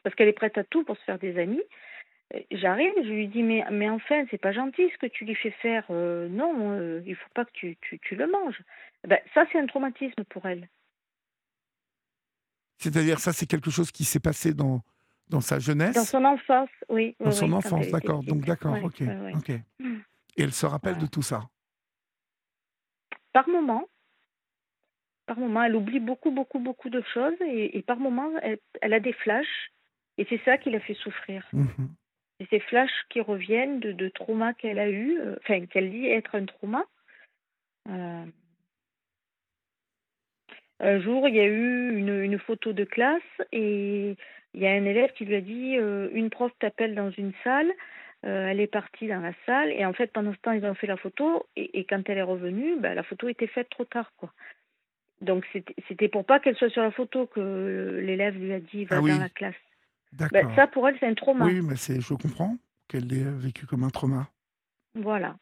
parce 0.03 0.15
qu'elle 0.15 0.27
est 0.27 0.33
prête 0.33 0.57
à 0.57 0.63
tout 0.63 0.83
pour 0.83 0.97
se 0.97 1.03
faire 1.03 1.19
des 1.19 1.39
amis. 1.39 1.61
J'arrive, 2.51 2.93
je 2.97 3.09
lui 3.09 3.27
dis 3.27 3.43
mais 3.43 3.65
mais 3.71 3.89
enfin 3.89 4.25
c'est 4.31 4.37
pas 4.37 4.53
gentil 4.53 4.89
ce 4.93 4.97
que 4.97 5.07
tu 5.07 5.25
lui 5.25 5.35
fais 5.35 5.51
faire. 5.51 5.85
Euh, 5.89 6.29
non, 6.29 6.79
euh, 6.79 7.01
il 7.05 7.15
faut 7.15 7.29
pas 7.33 7.43
que 7.45 7.51
tu, 7.51 7.77
tu, 7.81 7.99
tu 7.99 8.15
le 8.15 8.27
manges. 8.27 8.61
Ben, 9.07 9.19
ça 9.33 9.45
c'est 9.51 9.59
un 9.59 9.65
traumatisme 9.65 10.23
pour 10.25 10.45
elle. 10.45 10.69
C'est-à-dire 12.77 13.19
ça 13.19 13.33
c'est 13.33 13.47
quelque 13.47 13.69
chose 13.69 13.91
qui 13.91 14.05
s'est 14.05 14.19
passé 14.19 14.53
dans 14.53 14.81
dans 15.27 15.41
sa 15.41 15.59
jeunesse? 15.59 15.95
Dans 15.95 16.03
son 16.03 16.25
enfance, 16.25 16.69
oui. 16.89 17.15
Dans 17.19 17.31
son 17.31 17.51
enfance, 17.53 17.89
d'accord. 17.89 18.23
Donc 18.23 18.45
d'accord, 18.45 18.77
ok, 18.83 19.01
ok. 19.33 19.49
Et 19.49 20.43
elle 20.43 20.53
se 20.53 20.65
rappelle 20.65 20.97
de 20.97 21.07
tout 21.07 21.21
ça? 21.21 21.41
Par 23.33 23.47
moment. 23.49 23.87
Par 25.25 25.37
moment, 25.37 25.63
elle 25.63 25.75
oublie 25.75 25.99
beaucoup, 25.99 26.31
beaucoup, 26.31 26.59
beaucoup 26.59 26.89
de 26.89 27.01
choses 27.13 27.39
et, 27.41 27.77
et 27.77 27.81
par 27.81 27.97
moment, 27.97 28.31
elle, 28.41 28.59
elle 28.81 28.93
a 28.93 28.99
des 28.99 29.13
flashs 29.13 29.71
et 30.17 30.25
c'est 30.29 30.41
ça 30.43 30.57
qui 30.57 30.69
l'a 30.69 30.79
fait 30.79 30.95
souffrir. 30.95 31.47
Mhm. 31.53 31.93
Et 32.41 32.47
ces 32.49 32.59
flashs 32.59 33.05
qui 33.09 33.21
reviennent 33.21 33.79
de, 33.79 33.91
de 33.91 34.09
traumas 34.09 34.53
qu'elle 34.53 34.79
a 34.79 34.89
eu, 34.89 35.19
euh, 35.19 35.35
enfin 35.41 35.63
qu'elle 35.67 35.91
dit 35.91 36.07
être 36.07 36.33
un 36.33 36.45
trauma. 36.45 36.85
Euh, 37.87 38.25
un 40.79 40.99
jour, 41.01 41.27
il 41.27 41.35
y 41.35 41.39
a 41.39 41.45
eu 41.45 41.95
une, 41.95 42.19
une, 42.19 42.39
photo 42.39 42.73
de 42.73 42.83
classe 42.83 43.21
et 43.51 44.15
il 44.55 44.59
y 44.59 44.65
a 44.65 44.71
un 44.71 44.85
élève 44.85 45.13
qui 45.13 45.25
lui 45.25 45.35
a 45.35 45.41
dit 45.41 45.77
euh, 45.77 46.09
une 46.13 46.31
prof 46.31 46.51
t'appelle 46.57 46.95
dans 46.95 47.11
une 47.11 47.33
salle. 47.43 47.71
elle 48.23 48.59
est 48.59 48.65
partie 48.65 49.07
dans 49.07 49.21
la 49.21 49.33
salle 49.45 49.71
et 49.71 49.85
en 49.85 49.93
fait 49.93 50.11
pendant 50.11 50.33
ce 50.33 50.39
temps 50.39 50.51
ils 50.51 50.65
ont 50.65 50.73
fait 50.73 50.87
la 50.87 50.97
photo 50.97 51.45
et, 51.55 51.79
et 51.79 51.85
quand 51.85 52.09
elle 52.09 52.17
est 52.17 52.23
revenue, 52.23 52.75
bah, 52.79 52.95
la 52.95 53.03
photo 53.03 53.29
était 53.29 53.45
faite 53.45 53.69
trop 53.69 53.85
tard 53.85 54.11
quoi. 54.17 54.33
Donc 55.21 55.45
c'était 55.87 56.07
pour 56.07 56.25
pas 56.25 56.39
qu'elle 56.39 56.55
soit 56.55 56.71
sur 56.71 56.81
la 56.81 56.91
photo 56.91 57.27
que 57.27 57.99
l'élève 58.01 58.35
lui 58.35 58.51
a 58.51 58.59
dit 58.59 58.85
va 58.85 58.97
ah 58.97 59.01
dans 59.01 59.19
la 59.19 59.29
classe. 59.29 59.53
Ben, 60.13 60.29
ça, 60.55 60.67
pour 60.67 60.87
elle, 60.87 60.97
c'est 60.99 61.07
un 61.07 61.13
trauma. 61.13 61.45
Oui, 61.45 61.61
mais 61.61 61.75
je 61.75 62.13
comprends 62.13 62.57
qu'elle 62.87 63.07
l'ait 63.07 63.23
vécu 63.23 63.65
comme 63.65 63.83
un 63.83 63.89
trauma. 63.89 64.27
Voilà. 64.95 65.37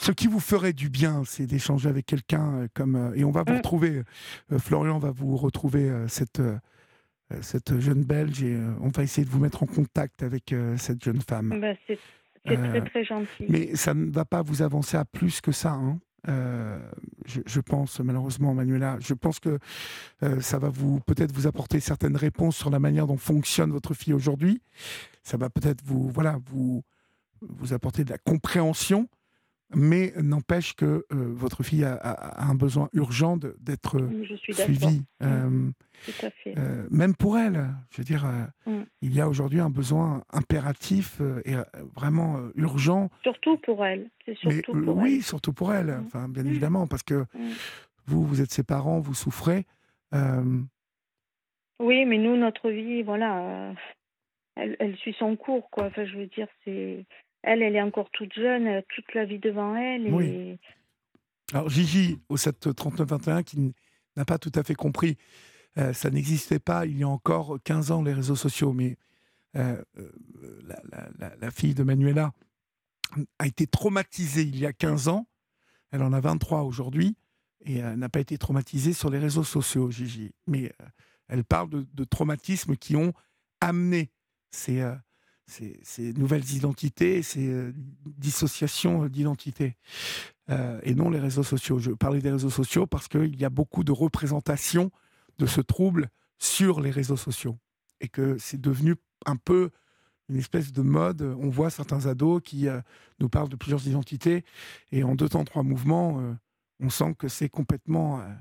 ce 0.00 0.12
qui 0.12 0.26
vous 0.28 0.40
ferait 0.40 0.72
du 0.72 0.88
bien, 0.88 1.22
c'est 1.26 1.46
d'échanger 1.46 1.88
avec 1.88 2.06
quelqu'un 2.06 2.68
comme. 2.72 3.12
et 3.16 3.24
on 3.24 3.30
va 3.32 3.42
vous 3.42 3.52
Mm. 3.52 3.56
retrouver, 3.56 4.02
Florian 4.58 4.98
va 4.98 5.10
vous 5.10 5.36
retrouver 5.36 5.92
cette, 6.08 6.40
cette 7.42 7.78
jeune 7.80 8.04
Belge 8.04 8.42
et 8.44 8.56
on 8.80 8.88
va 8.88 9.02
essayer 9.02 9.24
de 9.24 9.30
vous 9.30 9.40
mettre 9.40 9.62
en 9.62 9.66
contact 9.66 10.22
avec 10.22 10.54
cette 10.76 11.02
jeune 11.02 11.20
femme. 11.20 11.58
Bah, 11.60 11.74
c'est 11.86 11.98
c'est 12.46 12.54
très 12.56 12.78
Euh, 12.78 12.84
très 12.84 13.04
gentil. 13.04 13.46
Mais 13.48 13.74
ça 13.74 13.92
ne 13.92 14.10
va 14.10 14.24
pas 14.24 14.40
vous 14.42 14.62
avancer 14.62 14.96
à 14.96 15.04
plus 15.04 15.40
que 15.40 15.50
ça. 15.52 15.72
hein. 15.72 15.98
Euh, 16.26 16.78
je, 17.26 17.60
pense 17.60 18.00
malheureusement, 18.00 18.52
Manuela, 18.52 18.96
je 19.00 19.14
pense 19.14 19.38
que 19.38 19.58
euh, 20.22 20.40
ça 20.40 20.58
va 20.58 20.68
vous 20.68 21.00
peut-être 21.00 21.32
vous 21.32 21.46
apporter 21.46 21.78
certaines 21.78 22.16
réponses 22.16 22.56
sur 22.56 22.70
la 22.70 22.80
manière 22.80 23.06
dont 23.06 23.16
fonctionne 23.16 23.70
votre 23.70 23.94
fille 23.94 24.12
aujourd'hui. 24.12 24.60
Ça 25.22 25.36
va 25.36 25.48
peut-être 25.48 25.82
vous 25.84 26.08
voilà 26.08 26.38
vous 26.46 26.82
vous 27.40 27.72
apporter 27.72 28.04
de 28.04 28.10
la 28.10 28.18
compréhension, 28.18 29.08
mais 29.74 30.12
n'empêche 30.20 30.74
que 30.74 30.84
euh, 30.84 31.32
votre 31.34 31.62
fille 31.62 31.84
a, 31.84 31.94
a- 31.94 32.42
a 32.42 32.44
un 32.46 32.54
besoin 32.54 32.88
urgent 32.94 33.36
d'être 33.36 33.98
d'accord. 34.00 34.54
suivie, 34.54 35.02
euh, 35.22 35.70
Tout 36.06 36.26
à 36.26 36.30
fait. 36.30 36.54
euh, 36.58 36.86
même 36.90 37.14
pour 37.14 37.36
elle. 37.38 37.68
Je 37.90 37.98
veux 37.98 38.04
dire, 38.04 38.24
euh, 38.24 38.44
Mm. 38.70 38.84
il 39.02 39.14
y 39.14 39.20
a 39.20 39.28
aujourd'hui 39.28 39.60
un 39.60 39.70
besoin 39.70 40.22
impératif 40.32 41.20
euh, 41.20 41.40
et 41.44 41.54
euh, 41.56 41.62
vraiment 41.94 42.38
euh, 42.38 42.50
urgent 42.56 43.10
Surtout 43.22 43.56
pour 43.58 43.84
elle. 43.84 44.10
Mais 44.26 44.34
surtout 44.36 44.74
euh, 44.74 44.84
pour 44.84 44.96
oui, 44.96 45.16
elle. 45.16 45.22
surtout 45.22 45.52
pour 45.52 45.72
elle. 45.74 45.86
Mm. 45.88 46.04
Enfin, 46.06 46.28
bien 46.28 46.44
évidemment, 46.46 46.86
parce 46.86 47.02
que 47.02 47.24
Mm. 47.34 47.50
vous, 48.06 48.24
vous 48.24 48.40
êtes 48.40 48.50
ses 48.50 48.62
parents, 48.64 49.00
vous 49.00 49.14
souffrez. 49.14 49.66
Euh, 50.14 50.60
Oui, 51.80 52.04
mais 52.06 52.18
nous, 52.18 52.36
notre 52.36 52.70
vie, 52.70 53.02
voilà, 53.02 53.38
euh, 53.70 53.74
elle, 54.56 54.76
elle 54.80 54.96
suit 54.96 55.14
son 55.18 55.36
cours, 55.36 55.70
quoi. 55.70 55.86
Enfin, 55.86 56.04
je 56.06 56.16
veux 56.16 56.26
dire, 56.26 56.48
c'est. 56.64 57.04
Elle, 57.42 57.62
elle 57.62 57.76
est 57.76 57.82
encore 57.82 58.10
toute 58.10 58.32
jeune, 58.34 58.66
a 58.66 58.82
toute 58.82 59.14
la 59.14 59.24
vie 59.24 59.38
devant 59.38 59.76
elle. 59.76 60.12
Oui. 60.12 60.58
Alors, 61.52 61.68
Gigi, 61.68 62.20
au 62.28 62.36
7 62.36 62.68
39-21, 62.68 63.42
qui 63.42 63.74
n'a 64.16 64.24
pas 64.24 64.38
tout 64.38 64.52
à 64.54 64.62
fait 64.62 64.74
compris, 64.74 65.16
euh, 65.78 65.92
ça 65.92 66.10
n'existait 66.10 66.58
pas 66.58 66.86
il 66.86 66.98
y 66.98 67.04
a 67.04 67.08
encore 67.08 67.58
15 67.64 67.90
ans, 67.90 68.02
les 68.02 68.12
réseaux 68.12 68.36
sociaux, 68.36 68.72
mais 68.72 68.96
euh, 69.56 69.82
euh, 69.98 70.12
la, 71.40 71.50
fille 71.50 71.74
de 71.74 71.82
Manuela 71.82 72.32
a 73.38 73.46
été 73.46 73.66
traumatisée 73.66 74.42
il 74.42 74.58
y 74.58 74.66
a 74.66 74.72
15 74.72 75.08
ans. 75.08 75.26
Elle 75.90 76.02
en 76.02 76.12
a 76.12 76.20
23 76.20 76.62
aujourd'hui 76.62 77.16
et 77.64 77.82
n'a 77.82 78.08
pas 78.08 78.20
été 78.20 78.38
traumatisée 78.38 78.92
sur 78.92 79.10
les 79.10 79.18
réseaux 79.18 79.44
sociaux, 79.44 79.90
Gigi. 79.90 80.32
Mais 80.46 80.72
euh, 80.80 80.86
elle 81.28 81.44
parle 81.44 81.70
de, 81.70 82.04
traumatismes 82.04 82.76
qui 82.76 82.96
ont 82.96 83.12
amené 83.60 84.10
ces, 84.50 84.80
euh, 84.80 84.94
ces, 85.48 86.12
nouvelles 86.14 86.50
identités, 86.52 87.22
ces 87.22 87.48
euh, 87.48 87.72
dissociations 88.06 89.06
d'identité, 89.06 89.76
euh, 90.50 90.80
et 90.82 90.94
non 90.94 91.10
les 91.10 91.18
réseaux 91.18 91.42
sociaux. 91.42 91.78
Je 91.78 91.90
parlais 91.90 92.20
des 92.20 92.30
réseaux 92.30 92.50
sociaux 92.50 92.86
parce 92.86 93.08
qu'il 93.08 93.38
y 93.40 93.44
a 93.44 93.50
beaucoup 93.50 93.84
de 93.84 93.92
représentations 93.92 94.90
de 95.38 95.46
ce 95.46 95.60
trouble 95.60 96.08
sur 96.38 96.80
les 96.80 96.90
réseaux 96.90 97.16
sociaux 97.16 97.58
et 98.00 98.08
que 98.08 98.36
c'est 98.38 98.60
devenu 98.60 98.96
un 99.26 99.36
peu 99.36 99.70
une 100.28 100.36
espèce 100.36 100.72
de 100.72 100.82
mode. 100.82 101.22
On 101.22 101.48
voit 101.48 101.70
certains 101.70 102.06
ados 102.06 102.42
qui 102.44 102.68
euh, 102.68 102.80
nous 103.18 103.28
parlent 103.28 103.48
de 103.48 103.56
plusieurs 103.56 103.86
identités 103.86 104.44
et 104.92 105.02
en 105.02 105.14
deux 105.14 105.28
temps, 105.28 105.44
trois 105.44 105.62
mouvements, 105.62 106.20
euh, 106.20 106.34
on 106.80 106.90
sent 106.90 107.14
que 107.18 107.28
c'est 107.28 107.48
complètement 107.48 108.20
euh, 108.20 108.34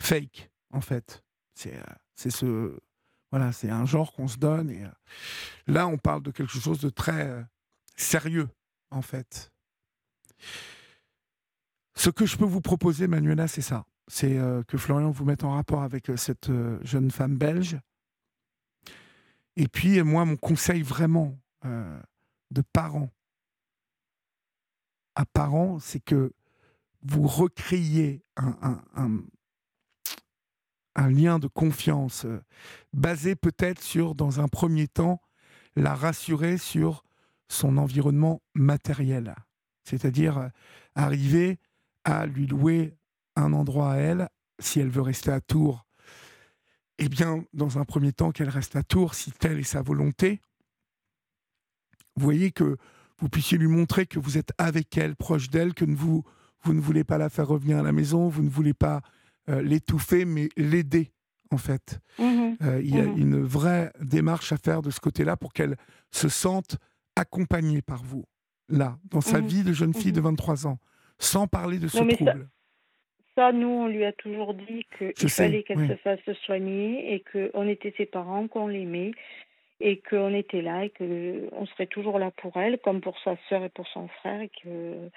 fake, 0.00 0.50
en 0.72 0.80
fait. 0.80 1.22
Euh, 1.66 1.82
c'est 2.14 2.30
ce. 2.30 2.78
Voilà, 3.30 3.52
c'est 3.52 3.70
un 3.70 3.84
genre 3.84 4.12
qu'on 4.12 4.28
se 4.28 4.38
donne. 4.38 4.70
Euh, 4.70 4.88
là, 5.66 5.86
on 5.86 5.98
parle 5.98 6.22
de 6.22 6.30
quelque 6.30 6.58
chose 6.58 6.80
de 6.80 6.88
très 6.88 7.28
euh, 7.28 7.42
sérieux, 7.96 8.48
en 8.90 9.02
fait. 9.02 9.52
Ce 11.94 12.10
que 12.10 12.26
je 12.26 12.36
peux 12.36 12.44
vous 12.44 12.60
proposer, 12.60 13.06
Manuela, 13.06 13.48
c'est 13.48 13.62
ça. 13.62 13.84
C'est 14.06 14.38
euh, 14.38 14.62
que 14.62 14.78
Florian 14.78 15.10
vous 15.10 15.24
mette 15.24 15.44
en 15.44 15.52
rapport 15.52 15.82
avec 15.82 16.10
cette 16.16 16.50
jeune 16.82 17.10
femme 17.10 17.36
belge. 17.36 17.78
Et 19.56 19.68
puis, 19.68 20.02
moi, 20.02 20.24
mon 20.24 20.36
conseil 20.36 20.82
vraiment 20.82 21.36
de 21.64 22.62
parents 22.72 23.10
à 25.16 25.26
parents, 25.26 25.80
c'est 25.80 25.98
que 25.98 26.32
vous 27.02 27.26
un- 28.62 28.80
un- 28.94 29.24
un 30.98 31.08
lien 31.08 31.38
de 31.38 31.46
confiance 31.46 32.24
euh, 32.24 32.42
basé 32.92 33.36
peut-être 33.36 33.80
sur, 33.80 34.16
dans 34.16 34.40
un 34.40 34.48
premier 34.48 34.88
temps, 34.88 35.22
la 35.76 35.94
rassurer 35.94 36.58
sur 36.58 37.04
son 37.48 37.78
environnement 37.78 38.42
matériel. 38.54 39.36
C'est-à-dire 39.84 40.38
euh, 40.38 40.48
arriver 40.96 41.60
à 42.04 42.26
lui 42.26 42.46
louer 42.46 42.96
un 43.36 43.52
endroit 43.52 43.92
à 43.92 43.96
elle, 43.96 44.28
si 44.58 44.80
elle 44.80 44.90
veut 44.90 45.02
rester 45.02 45.30
à 45.30 45.40
Tours, 45.40 45.86
eh 46.98 47.08
bien, 47.08 47.44
dans 47.52 47.78
un 47.78 47.84
premier 47.84 48.12
temps, 48.12 48.32
qu'elle 48.32 48.48
reste 48.48 48.74
à 48.74 48.82
Tours, 48.82 49.14
si 49.14 49.30
telle 49.30 49.60
est 49.60 49.62
sa 49.62 49.82
volonté. 49.82 50.40
Vous 52.16 52.24
voyez 52.24 52.50
que 52.50 52.76
vous 53.20 53.28
puissiez 53.28 53.56
lui 53.56 53.68
montrer 53.68 54.06
que 54.06 54.18
vous 54.18 54.36
êtes 54.36 54.50
avec 54.58 54.98
elle, 54.98 55.14
proche 55.14 55.48
d'elle, 55.48 55.74
que 55.74 55.84
vous, 55.84 56.24
vous 56.64 56.72
ne 56.72 56.80
voulez 56.80 57.04
pas 57.04 57.18
la 57.18 57.30
faire 57.30 57.46
revenir 57.46 57.78
à 57.78 57.82
la 57.82 57.92
maison, 57.92 58.28
vous 58.28 58.42
ne 58.42 58.50
voulez 58.50 58.74
pas 58.74 59.00
l'étouffer, 59.62 60.24
mais 60.24 60.48
l'aider, 60.56 61.10
en 61.50 61.58
fait. 61.58 62.00
Mhm. 62.18 62.56
Euh, 62.62 62.80
il 62.82 62.94
y 62.94 63.00
a 63.00 63.04
Mhm. 63.04 63.18
une 63.18 63.42
vraie 63.42 63.92
démarche 64.00 64.52
à 64.52 64.56
faire 64.56 64.82
de 64.82 64.90
ce 64.90 65.00
côté-là 65.00 65.36
pour 65.36 65.52
qu'elle 65.52 65.76
se 66.10 66.28
sente 66.28 66.76
accompagnée 67.16 67.82
par 67.82 68.02
vous, 68.04 68.24
là, 68.68 68.96
dans 69.10 69.20
sa 69.20 69.40
Mhm. 69.40 69.46
vie 69.46 69.62
de 69.64 69.72
jeune 69.72 69.94
fille 69.94 70.12
de 70.12 70.20
Mhm. 70.20 70.26
23 70.26 70.66
ans, 70.66 70.78
sans 71.18 71.46
parler 71.46 71.78
de 71.78 71.88
ce 71.88 71.98
Non, 71.98 72.04
mais 72.04 72.14
ça- 72.16 72.24
trouble. 72.24 72.48
Ça, 73.34 73.52
nous, 73.52 73.68
on 73.68 73.86
lui 73.86 74.04
a 74.04 74.12
toujours 74.12 74.52
dit 74.54 74.84
Je 75.00 75.10
qu'il 75.12 75.28
fallait 75.30 75.62
qu'elle 75.62 75.78
oui. 75.78 75.88
se 75.88 75.94
fasse 75.96 76.18
soigner 76.44 77.14
et 77.14 77.22
qu'on 77.32 77.68
était 77.68 77.94
ses 77.96 78.06
parents, 78.06 78.48
qu'on 78.48 78.66
l'aimait 78.66 79.12
et 79.80 80.00
qu'on 80.10 80.34
était 80.34 80.60
là 80.60 80.84
et 80.86 80.90
qu'on 80.90 81.64
serait 81.66 81.86
toujours 81.86 82.18
là 82.18 82.32
pour 82.42 82.56
elle, 82.56 82.78
comme 82.80 83.00
pour 83.00 83.16
sa 83.22 83.36
sœur 83.48 83.62
et 83.62 83.68
pour 83.68 83.86
son 83.94 84.08
frère. 84.08 84.40
Et 84.42 84.50
que, 84.62 85.08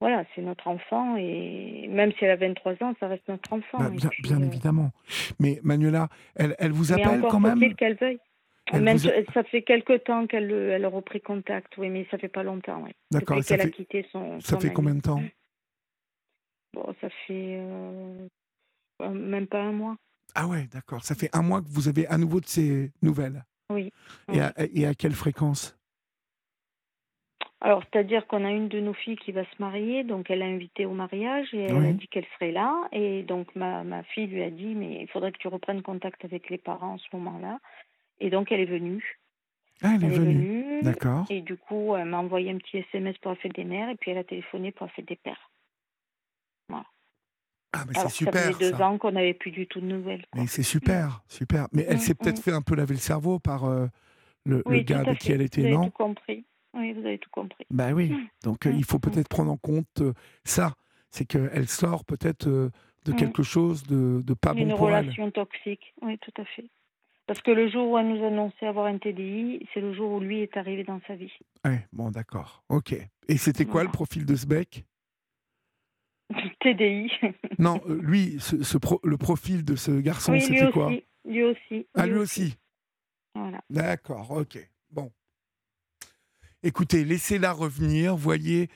voilà, 0.00 0.24
c'est 0.34 0.42
notre 0.42 0.66
enfant 0.68 1.16
et 1.16 1.86
même 1.88 2.12
si 2.12 2.24
elle 2.24 2.30
a 2.30 2.36
23 2.36 2.74
ans, 2.82 2.94
ça 3.00 3.08
reste 3.08 3.26
notre 3.28 3.52
enfant. 3.52 3.78
Bah, 3.78 3.90
bien, 3.90 4.08
puis, 4.10 4.22
bien 4.22 4.40
euh, 4.42 4.46
évidemment. 4.46 4.92
Mais 5.40 5.58
Manuela, 5.62 6.08
elle, 6.34 6.54
elle 6.58 6.72
vous 6.72 6.92
mais 6.92 7.02
appelle 7.02 7.18
encore 7.18 7.30
quand 7.30 7.40
même 7.40 7.74
qu'elle 7.74 7.96
veuille. 7.96 8.18
Même 8.72 8.96
a- 8.96 9.32
ça 9.32 9.44
fait 9.44 9.62
quelque 9.62 9.96
temps 9.96 10.26
qu'elle 10.26 10.50
elle 10.50 10.84
a 10.84 10.88
repris 10.88 11.20
contact, 11.20 11.76
oui, 11.78 11.88
mais 11.88 12.06
ça 12.10 12.18
fait 12.18 12.28
pas 12.28 12.42
longtemps, 12.42 12.82
oui. 12.84 12.90
D'accord, 13.12 13.42
ça 13.42 13.56
qu'elle 13.56 13.60
a 13.60 13.64
fait, 13.64 13.70
quitté 13.70 14.06
son. 14.10 14.40
ça 14.40 14.54
son 14.56 14.60
fait 14.60 14.66
ami. 14.68 14.74
combien 14.74 14.94
de 14.96 15.00
temps 15.00 15.22
Bon, 16.74 16.94
ça 17.00 17.08
fait 17.26 17.56
euh, 17.60 18.26
euh, 19.02 19.08
même 19.10 19.46
pas 19.46 19.62
un 19.62 19.72
mois. 19.72 19.96
Ah 20.34 20.46
ouais, 20.46 20.66
d'accord. 20.72 21.04
Ça 21.04 21.14
fait 21.14 21.30
un 21.34 21.42
mois 21.42 21.62
que 21.62 21.68
vous 21.68 21.88
avez 21.88 22.06
à 22.08 22.18
nouveau 22.18 22.40
de 22.40 22.46
ces 22.46 22.90
nouvelles. 23.00 23.44
Oui. 23.70 23.90
Et 24.28 24.32
oui. 24.32 24.40
à, 24.40 24.52
et 24.58 24.86
à 24.86 24.94
quelle 24.94 25.14
fréquence? 25.14 25.78
Alors, 27.62 27.82
c'est-à-dire 27.84 28.26
qu'on 28.26 28.44
a 28.44 28.50
une 28.50 28.68
de 28.68 28.80
nos 28.80 28.92
filles 28.92 29.16
qui 29.16 29.32
va 29.32 29.44
se 29.44 29.56
marier, 29.58 30.04
donc 30.04 30.30
elle 30.30 30.42
a 30.42 30.46
invité 30.46 30.84
au 30.84 30.92
mariage 30.92 31.48
et 31.54 31.60
elle 31.62 31.76
Oui. 31.76 31.88
a 31.88 31.92
dit 31.92 32.06
qu'elle 32.08 32.26
serait 32.34 32.52
là. 32.52 32.86
Et 32.92 33.22
donc 33.22 33.54
ma, 33.56 33.82
ma 33.82 34.02
fille 34.02 34.26
lui 34.26 34.42
a 34.42 34.50
dit, 34.50 34.74
mais 34.74 35.00
il 35.02 35.08
faudrait 35.08 35.32
que 35.32 35.38
tu 35.38 35.48
reprennes 35.48 35.82
contact 35.82 36.24
avec 36.24 36.50
les 36.50 36.58
parents 36.58 36.94
en 36.94 36.98
ce 36.98 37.08
moment-là. 37.14 37.58
Et 38.20 38.28
donc 38.30 38.52
elle 38.52 38.60
est 38.60 38.66
venue. 38.66 39.18
Ah, 39.82 39.92
elle 39.96 40.04
est 40.04 40.06
Elle 40.06 40.12
est 40.12 40.18
venue. 40.18 40.34
venue. 40.34 40.82
D'accord. 40.82 41.24
Et 41.30 41.40
du 41.40 41.56
coup, 41.56 41.94
elle 41.96 42.04
m'a 42.06 42.18
envoyé 42.18 42.50
un 42.50 42.58
petit 42.58 42.78
SMS 42.78 43.16
pour 43.18 43.30
la 43.32 43.36
fête 43.36 43.54
des 43.54 43.64
mères 43.64 43.88
et 43.88 43.96
puis 43.96 44.10
elle 44.10 44.18
a 44.18 44.24
téléphoné 44.24 44.70
pour 44.72 44.86
la 44.86 44.92
fête 44.92 45.08
des 45.08 45.16
pères. 45.16 45.50
Ah, 47.72 47.84
mais 47.86 47.92
c'est 47.94 48.04
que 48.04 48.08
ça 48.08 48.10
super. 48.10 48.32
faisait 48.54 48.70
deux 48.70 48.76
ça. 48.78 48.86
ans 48.88 48.96
qu'on 48.96 49.12
n'avait 49.12 49.34
plus 49.34 49.50
du 49.50 49.66
tout 49.66 49.80
de 49.80 49.86
nouvelles. 49.86 50.24
quoi. 50.32 50.40
Mais 50.40 50.46
c'est 50.46 50.62
super, 50.62 51.22
super. 51.28 51.68
Mais 51.72 51.84
elle 51.88 51.96
Mm, 51.96 52.00
s'est 52.00 52.14
peut-être 52.14 52.38
mm. 52.38 52.42
fait 52.42 52.52
un 52.52 52.62
peu 52.62 52.74
laver 52.74 52.94
le 52.94 53.00
cerveau 53.00 53.38
par 53.38 53.64
euh, 53.64 53.86
le, 54.46 54.56
le 54.56 54.62
Oui, 54.66 54.84
gars 54.84 55.00
avec 55.00 55.18
qui 55.18 55.32
elle 55.32 55.42
était, 55.42 55.70
non 55.70 55.84
tout 55.84 55.90
compris. 55.90 56.46
Oui, 56.76 56.92
vous 56.92 57.00
avez 57.06 57.18
tout 57.18 57.30
compris. 57.30 57.64
Ben 57.70 57.92
oui. 57.92 58.12
Donc 58.44 58.66
euh, 58.66 58.72
il 58.72 58.84
faut 58.84 58.98
peut-être 58.98 59.28
prendre 59.28 59.50
en 59.50 59.56
compte 59.56 60.00
euh, 60.00 60.12
ça. 60.44 60.74
C'est 61.10 61.24
qu'elle 61.24 61.68
sort 61.68 62.04
peut-être 62.04 62.48
euh, 62.48 62.70
de 63.06 63.12
quelque 63.12 63.42
chose 63.42 63.82
de, 63.84 64.20
de 64.22 64.34
pas 64.34 64.52
Une 64.54 64.68
bon 64.70 64.76
pour 64.76 64.90
elle. 64.90 65.04
relation 65.06 65.30
toxique, 65.30 65.94
oui, 66.02 66.18
tout 66.18 66.32
à 66.40 66.44
fait. 66.44 66.68
Parce 67.26 67.40
que 67.40 67.50
le 67.50 67.68
jour 67.68 67.90
où 67.90 67.98
elle 67.98 68.08
nous 68.08 68.24
annonçait 68.24 68.66
avoir 68.66 68.86
un 68.86 68.98
TDI, 68.98 69.66
c'est 69.72 69.80
le 69.80 69.92
jour 69.94 70.12
où 70.12 70.20
lui 70.20 70.40
est 70.42 70.56
arrivé 70.56 70.84
dans 70.84 71.00
sa 71.06 71.16
vie. 71.16 71.32
Ouais, 71.64 71.86
bon, 71.92 72.10
d'accord. 72.10 72.62
Ok. 72.68 72.92
Et 73.28 73.36
c'était 73.36 73.64
quoi 73.64 73.82
le 73.82 73.90
profil 73.90 74.26
de 74.26 74.36
ce 74.36 74.46
bec? 74.46 74.84
TDI. 76.60 77.10
Non, 77.58 77.80
lui, 77.88 78.36
ce, 78.40 78.62
ce 78.62 78.78
pro- 78.78 79.00
le 79.04 79.16
profil 79.16 79.64
de 79.64 79.76
ce 79.76 79.92
garçon, 80.00 80.32
oui, 80.32 80.38
lui 80.38 80.46
c'était 80.58 80.70
quoi? 80.70 80.88
aussi. 80.88 81.04
Lui 81.24 81.42
aussi. 81.44 81.86
Ah, 81.94 82.06
lui 82.06 82.14
aussi. 82.18 82.56
Voilà. 83.34 83.60
D'accord, 83.70 84.30
ok. 84.30 84.58
Bon. 84.90 85.10
Écoutez, 86.66 87.04
laissez-la 87.04 87.52
revenir, 87.52 88.16
voyez. 88.16 88.68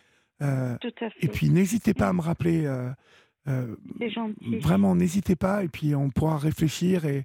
euh, 0.43 0.77
Tout 0.81 0.89
à 1.05 1.11
fait. 1.11 1.25
et 1.25 1.29
puis 1.29 1.51
n'hésitez 1.51 1.93
pas 1.95 2.09
à 2.09 2.13
me 2.13 2.21
rappeler. 2.21 2.65
euh, 2.67 2.89
euh, 3.49 3.75
c'est 3.99 4.11
gentil. 4.11 4.59
Vraiment, 4.59 4.95
n'hésitez 4.95 5.35
pas, 5.37 5.65
et 5.65 5.69
puis 5.69 5.95
on 5.95 6.11
pourra 6.11 6.39
réfléchir, 6.39 7.05
et, 7.07 7.25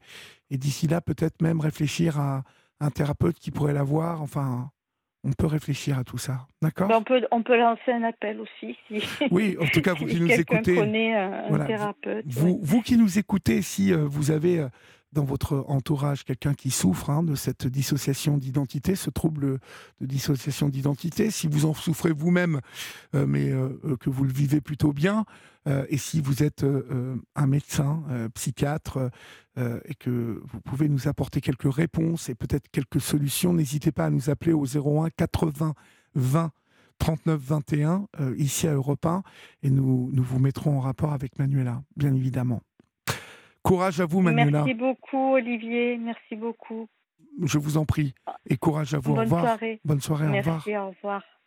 et 0.49 0.58
d'ici 0.58 0.88
là, 0.88 1.01
peut-être 1.01 1.41
même 1.41 1.60
réfléchir 1.60 2.19
à 2.19 2.43
un 2.80 2.89
thérapeute 2.89 3.38
qui 3.39 3.51
pourrait 3.51 3.73
la 3.73 3.84
voir. 3.84 4.21
Enfin, 4.21 4.71
on 5.23 5.32
peut 5.34 5.47
réfléchir 5.47 5.97
à 5.97 6.04
tout 6.04 6.17
ça. 6.17 6.47
D'accord? 6.62 6.88
Ben, 6.88 6.97
on, 6.97 7.04
peut, 7.04 7.21
on 7.32 7.41
peut 7.43 7.58
lancer 7.58 7.91
un 7.91 8.04
appel 8.04 8.39
aussi. 8.39 8.78
Si, 8.88 9.01
Oui, 9.32 9.58
en 9.60 9.65
tout 9.65 9.82
cas, 9.82 9.93
vous 9.93 10.08
si 10.08 10.15
qui 10.15 10.21
nous 10.21 10.32
écoutez, 10.32 10.80
un, 11.13 11.65
thérapeute. 11.65 12.25
vous, 12.28 12.47
ouais. 12.51 12.60
vous 12.62 12.82
qui 12.82 12.97
nous 12.97 13.17
écoutez, 13.19 13.62
si 13.62 13.91
euh, 13.93 14.06
vous 14.08 14.32
avez 14.32 14.60
euh, 14.60 14.67
dans 15.15 15.23
votre 15.23 15.65
entourage 15.67 16.23
quelqu'un 16.23 16.54
qui 16.54 16.69
souffre 16.69 17.10
hein, 17.10 17.23
de 17.23 17.34
cette 17.36 17.65
dissociation 17.65 18.38
d'identité, 18.38 18.95
ce 18.95 19.10
trouble 19.10 19.60
de 20.01 20.06
dissociation 20.06 20.69
d'identité, 20.69 21.32
si 21.32 21.47
vous 21.47 21.65
en 21.65 21.73
souffrez 21.73 22.12
vous-même, 22.12 22.62
euh, 23.15 23.25
mais 23.25 23.49
euh, 23.49 23.80
euh, 23.86 23.97
que 23.97 24.10
vous 24.10 24.23
le 24.23 24.32
vivez 24.32 24.62
plutôt 24.62 24.93
bien, 24.93 25.25
et 25.89 25.97
si 25.97 26.21
vous 26.21 26.43
êtes 26.43 26.63
un 27.36 27.47
médecin, 27.47 28.04
psychiatre, 28.36 29.10
et 29.58 29.95
que 29.95 30.39
vous 30.45 30.62
pouvez 30.62 30.88
nous 30.88 31.08
apporter 31.08 31.41
quelques 31.41 31.73
réponses 31.73 32.30
et 32.30 32.36
peut-être 32.36 32.69
quelques 32.71 33.01
solutions, 33.01 33.51
n'hésitez 33.51 33.91
pas 33.91 34.06
à 34.06 34.10
nous 34.12 34.30
appeler 34.30 34.54
au 34.54 34.67
01 34.67 35.10
80 35.10 35.73
20 36.13 36.51
39 36.99 37.41
21 37.41 38.08
euh, 38.19 38.36
ici 38.38 38.67
à 38.67 38.73
Europe 38.73 39.06
1 39.06 39.23
et 39.63 39.69
nous, 39.69 40.10
nous 40.13 40.23
vous 40.23 40.39
mettrons 40.39 40.78
en 40.78 40.82
rapport 40.82 41.13
avec 41.13 41.38
Manuela, 41.39 41.84
bien 41.95 42.13
évidemment. 42.13 42.62
Courage 43.65 43.99
à 43.99 44.06
vous, 44.06 44.21
Manuela. 44.21 44.60
Merci 44.60 44.75
beaucoup, 44.75 45.34
Olivier. 45.34 45.97
Merci 45.97 46.36
beaucoup. 46.36 46.88
Je 47.41 47.58
vous 47.58 47.78
en 47.78 47.86
prie. 47.86 48.13
Et 48.47 48.58
courage 48.58 48.93
à 48.93 48.99
vous. 48.99 49.13
au 49.13 49.15
Bonne 49.15 49.23
revoir. 49.23 49.41
soirée. 49.43 49.82
Bonne 49.84 50.01
soirée. 50.01 50.28
Au 50.30 50.34
revoir. 50.38 50.56
Merci, 50.58 50.78
au 50.78 50.89
revoir. 50.89 51.23